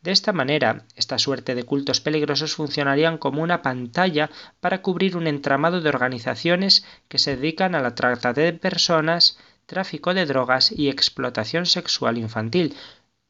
[0.02, 4.30] De esta manera, esta suerte de cultos peligrosos funcionarían como una pantalla
[4.60, 10.14] para cubrir un entramado de organizaciones que se dedican a la trata de personas, tráfico
[10.14, 12.76] de drogas y explotación sexual infantil,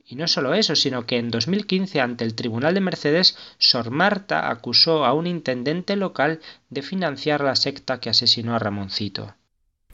[0.05, 4.49] y no solo eso, sino que en 2015 ante el Tribunal de Mercedes, Sor Marta
[4.49, 9.34] acusó a un intendente local de financiar la secta que asesinó a Ramoncito.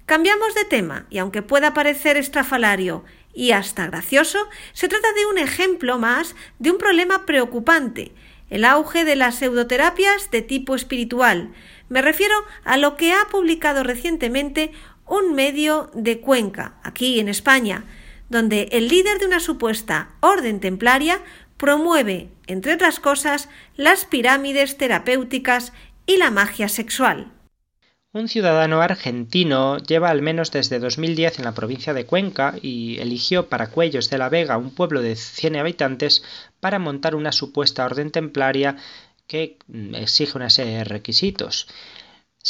[0.10, 4.40] Cambiamos de tema, y aunque pueda parecer estrafalario y hasta gracioso,
[4.74, 8.12] se trata de un ejemplo más de un problema preocupante,
[8.50, 11.54] el auge de las pseudoterapias de tipo espiritual,
[11.90, 12.34] Me refiero
[12.64, 14.72] a lo que ha publicado recientemente
[15.06, 17.84] un medio de Cuenca, aquí en España,
[18.30, 21.22] donde el líder de una supuesta orden templaria
[21.58, 25.72] promueve, entre otras cosas, las pirámides terapéuticas
[26.08, 27.32] y la magia sexual.
[28.12, 33.50] Un ciudadano argentino lleva al menos desde 2010 en la provincia de Cuenca y eligió
[33.50, 36.24] para Cuellos de la Vega, un pueblo de 100 habitantes,
[36.60, 38.78] para montar una supuesta orden templaria
[39.28, 39.58] que
[39.94, 41.68] exige una serie de requisitos.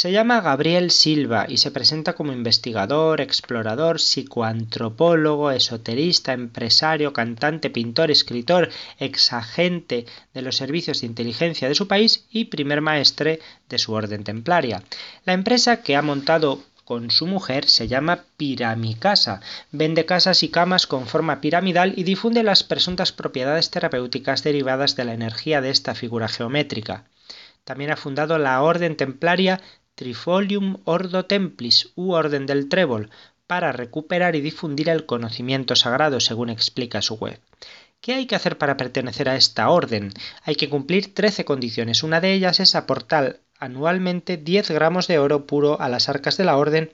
[0.01, 8.09] Se llama Gabriel Silva y se presenta como investigador, explorador, psicoantropólogo, esoterista, empresario, cantante, pintor,
[8.09, 13.91] escritor, exagente de los servicios de inteligencia de su país y primer maestre de su
[13.91, 14.83] orden templaria.
[15.25, 19.41] La empresa que ha montado con su mujer se llama Piramicasa.
[19.73, 25.03] Vende casas y camas con forma piramidal y difunde las presuntas propiedades terapéuticas derivadas de
[25.03, 27.03] la energía de esta figura geométrica.
[27.69, 29.61] También ha fundado la Orden Templaria
[29.99, 33.09] Trifolium Ordo Templis u Orden del Trébol
[33.47, 37.37] para recuperar y difundir el conocimiento sagrado, según explica su web.
[37.99, 40.13] ¿Qué hay que hacer para pertenecer a esta orden?
[40.43, 42.01] Hay que cumplir 13 condiciones.
[42.01, 46.45] Una de ellas es aportar anualmente 10 gramos de oro puro a las arcas de
[46.45, 46.93] la orden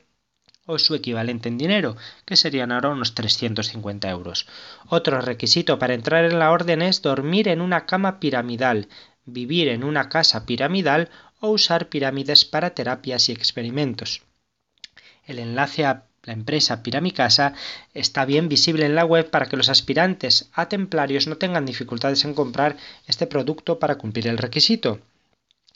[0.66, 4.48] o su equivalente en dinero, que serían ahora unos 350 euros.
[4.90, 8.88] Otro requisito para entrar en la orden es dormir en una cama piramidal,
[9.26, 11.10] vivir en una casa piramidal
[11.46, 14.24] o usar pirámides para terapias y experimentos.
[15.26, 17.54] El enlace a la empresa Piramicasa
[17.94, 22.26] está bien visible en la web para que los aspirantes a templarios no tengan dificultades
[22.26, 22.78] en comprar
[23.08, 25.00] este producto para cumplir el requisito.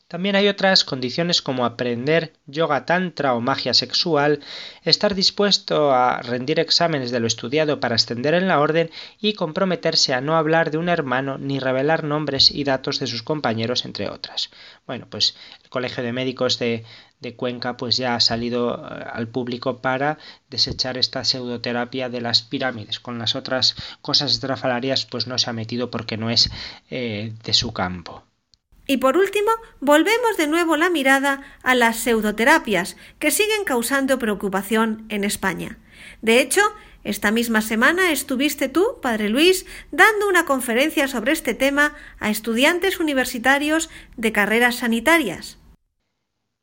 [0.09, 4.39] También hay otras condiciones como aprender yoga tantra o magia sexual,
[4.83, 8.89] estar dispuesto a rendir exámenes de lo estudiado para ascender en la orden
[9.21, 13.21] y comprometerse a no hablar de un hermano ni revelar nombres y datos de sus
[13.21, 14.49] compañeros, entre otras.
[14.87, 16.85] Bueno, pues el Colegio de Médicos de,
[17.19, 20.17] de Cuenca pues ya ha salido eh, al público para
[20.49, 22.99] desechar esta pseudoterapia de las pirámides.
[22.99, 26.49] Con las otras cosas estrafalarias pues no se ha metido porque no es
[26.89, 28.23] eh, de su campo.
[28.89, 35.05] Y por último, volvemos de nuevo la mirada a las pseudoterapias, que siguen causando preocupación
[35.09, 35.77] en España.
[36.23, 36.61] De hecho,
[37.03, 42.99] esta misma semana estuviste tú, Padre Luis, dando una conferencia sobre este tema a estudiantes
[42.99, 45.59] universitarios de carreras sanitarias.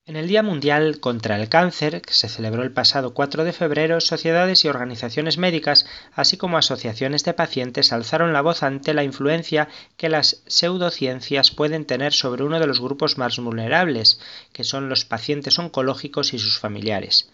[0.08, 4.00] En el Día Mundial contra el Cáncer, que se celebró el pasado 4 de febrero,
[4.00, 9.66] sociedades y organizaciones médicas, así como asociaciones de pacientes, alzaron la voz ante la influencia
[9.96, 14.20] que las pseudociencias pueden tener sobre uno de los grupos más vulnerables,
[14.52, 17.28] que son los pacientes oncológicos y sus familiares.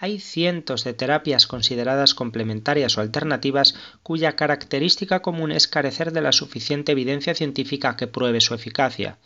[0.00, 6.32] Hay cientos de terapias consideradas complementarias o alternativas cuya característica común es carecer de la
[6.32, 9.18] suficiente evidencia científica que pruebe su eficacia.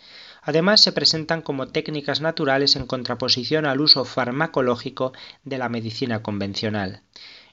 [0.42, 5.12] Además, se presentan como técnicas naturales en contraposición al uso farmacológico
[5.44, 7.02] de la medicina convencional.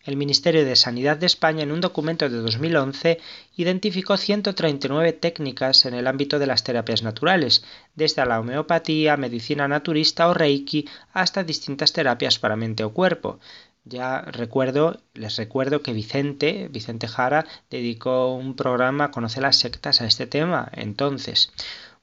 [0.03, 3.19] El Ministerio de Sanidad de España, en un documento de 2011,
[3.57, 7.63] identificó 139 técnicas en el ámbito de las terapias naturales,
[7.95, 13.39] desde la homeopatía, medicina naturista o reiki, hasta distintas terapias para mente o cuerpo.
[13.83, 20.05] Ya recuerdo, les recuerdo que Vicente, Vicente Jara, dedicó un programa a las sectas a
[20.05, 20.69] este tema.
[20.73, 21.51] Entonces,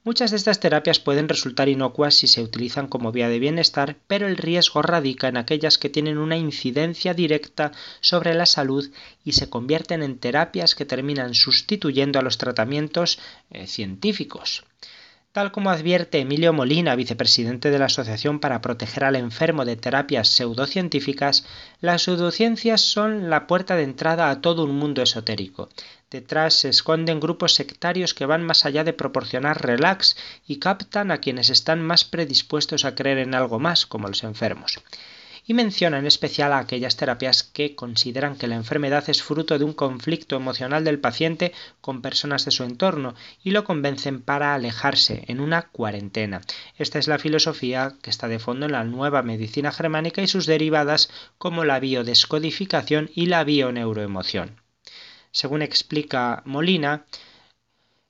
[0.06, 4.28] Muchas de estas terapias pueden resultar inocuas si se utilizan como vía de bienestar, pero
[4.28, 8.88] el riesgo radica en aquellas que tienen una incidencia directa sobre la salud
[9.24, 13.18] y se convierten en terapias que terminan sustituyendo a los tratamientos
[13.50, 14.62] eh, científicos.
[15.36, 20.30] Tal como advierte Emilio Molina, vicepresidente de la Asociación para Proteger al Enfermo de Terapias
[20.30, 21.44] Pseudocientíficas,
[21.82, 25.68] las pseudociencias son la puerta de entrada a todo un mundo esotérico.
[26.10, 30.16] Detrás se esconden grupos sectarios que van más allá de proporcionar relax
[30.46, 34.78] y captan a quienes están más predispuestos a creer en algo más, como los enfermos
[35.46, 39.64] y menciona en especial a aquellas terapias que consideran que la enfermedad es fruto de
[39.64, 45.24] un conflicto emocional del paciente con personas de su entorno y lo convencen para alejarse
[45.28, 46.40] en una cuarentena.
[46.76, 50.46] Esta es la filosofía que está de fondo en la nueva medicina germánica y sus
[50.46, 54.60] derivadas como la biodescodificación y la bioneuroemoción.
[55.30, 57.04] Según explica Molina,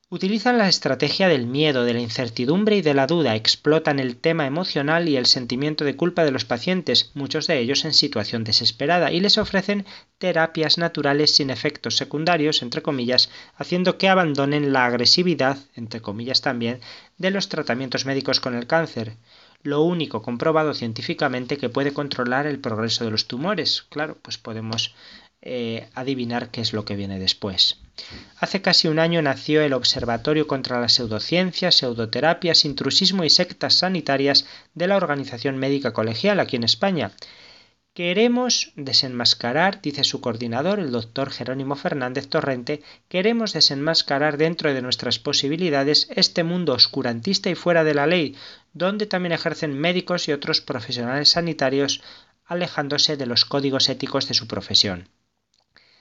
[0.08, 4.46] Utilizan la estrategia del miedo, de la incertidumbre y de la duda, explotan el tema
[4.46, 9.10] emocional y el sentimiento de culpa de los pacientes, muchos de ellos en situación desesperada,
[9.10, 9.84] y les ofrecen
[10.18, 16.78] terapias naturales sin efectos secundarios, entre comillas, haciendo que abandonen la agresividad, entre comillas también,
[17.18, 19.16] de los tratamientos médicos con el cáncer
[19.62, 23.82] lo único comprobado científicamente que puede controlar el progreso de los tumores.
[23.88, 24.94] Claro, pues podemos
[25.42, 27.80] eh, adivinar qué es lo que viene después.
[28.38, 34.46] Hace casi un año nació el Observatorio contra las Pseudociencias, Pseudoterapias, Intrusismo y Sectas Sanitarias
[34.74, 37.12] de la Organización Médica Colegial aquí en España.
[37.94, 45.18] Queremos desenmascarar, dice su coordinador, el doctor Jerónimo Fernández Torrente, queremos desenmascarar dentro de nuestras
[45.18, 48.36] posibilidades este mundo oscurantista y fuera de la ley,
[48.74, 52.02] donde también ejercen médicos y otros profesionales sanitarios
[52.44, 55.08] alejándose de los códigos éticos de su profesión.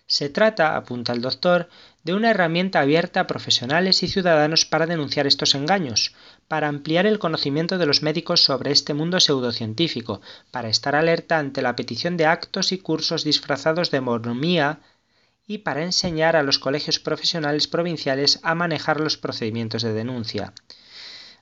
[0.08, 1.68] Se trata, apunta el doctor,
[2.04, 6.14] de una herramienta abierta a profesionales y ciudadanos para denunciar estos engaños,
[6.48, 11.64] para ampliar el conocimiento de los médicos sobre este mundo pseudocientífico, para estar alerta ante
[11.64, 14.80] la petición de actos y cursos disfrazados de monomía
[15.48, 20.54] y para enseñar a los colegios profesionales provinciales a manejar los procedimientos de denuncia.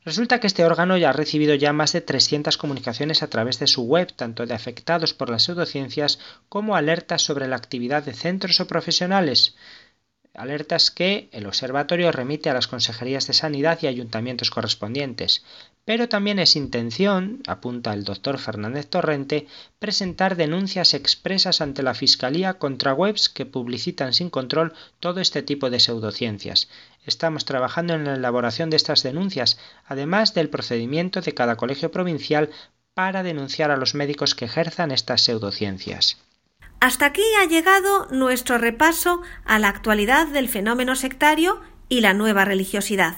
[0.06, 3.68] Resulta que este órgano ya ha recibido ya más de 300 comunicaciones a través de
[3.68, 8.60] su web, tanto de afectados por las pseudociencias como alertas sobre la actividad de centros
[8.60, 9.56] o profesionales,
[10.34, 15.44] alertas que el observatorio remite a las consejerías de sanidad y ayuntamientos correspondientes.
[15.86, 19.48] Pero también es intención, apunta el doctor Fernández Torrente,
[19.80, 25.70] presentar denuncias expresas ante la Fiscalía contra webs que publicitan sin control todo este tipo
[25.70, 26.70] de pseudociencias.
[27.06, 32.50] Estamos trabajando en la elaboración de estas denuncias, además del procedimiento de cada colegio provincial
[32.94, 36.18] para denunciar a los médicos que ejerzan estas pseudociencias.
[36.80, 41.60] Hasta aquí ha llegado nuestro repaso a la actualidad del fenómeno sectario
[41.90, 43.16] y la nueva religiosidad.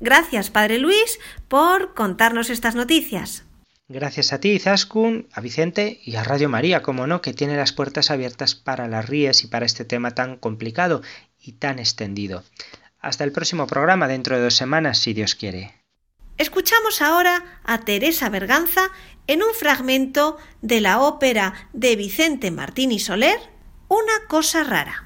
[0.00, 1.18] Gracias, Padre Luis,
[1.48, 3.44] por contarnos estas noticias.
[3.88, 7.72] Gracias a ti, Zaskun, a Vicente y a Radio María, como no, que tiene las
[7.72, 11.02] puertas abiertas para las ríes y para este tema tan complicado
[11.40, 12.42] y tan extendido.
[12.98, 15.72] Hasta el próximo programa dentro de dos semanas, si Dios quiere.
[16.36, 18.90] Escuchamos ahora a Teresa Berganza
[19.28, 23.38] en un fragmento de la ópera de Vicente Martín y Soler,
[23.88, 25.05] Una cosa rara.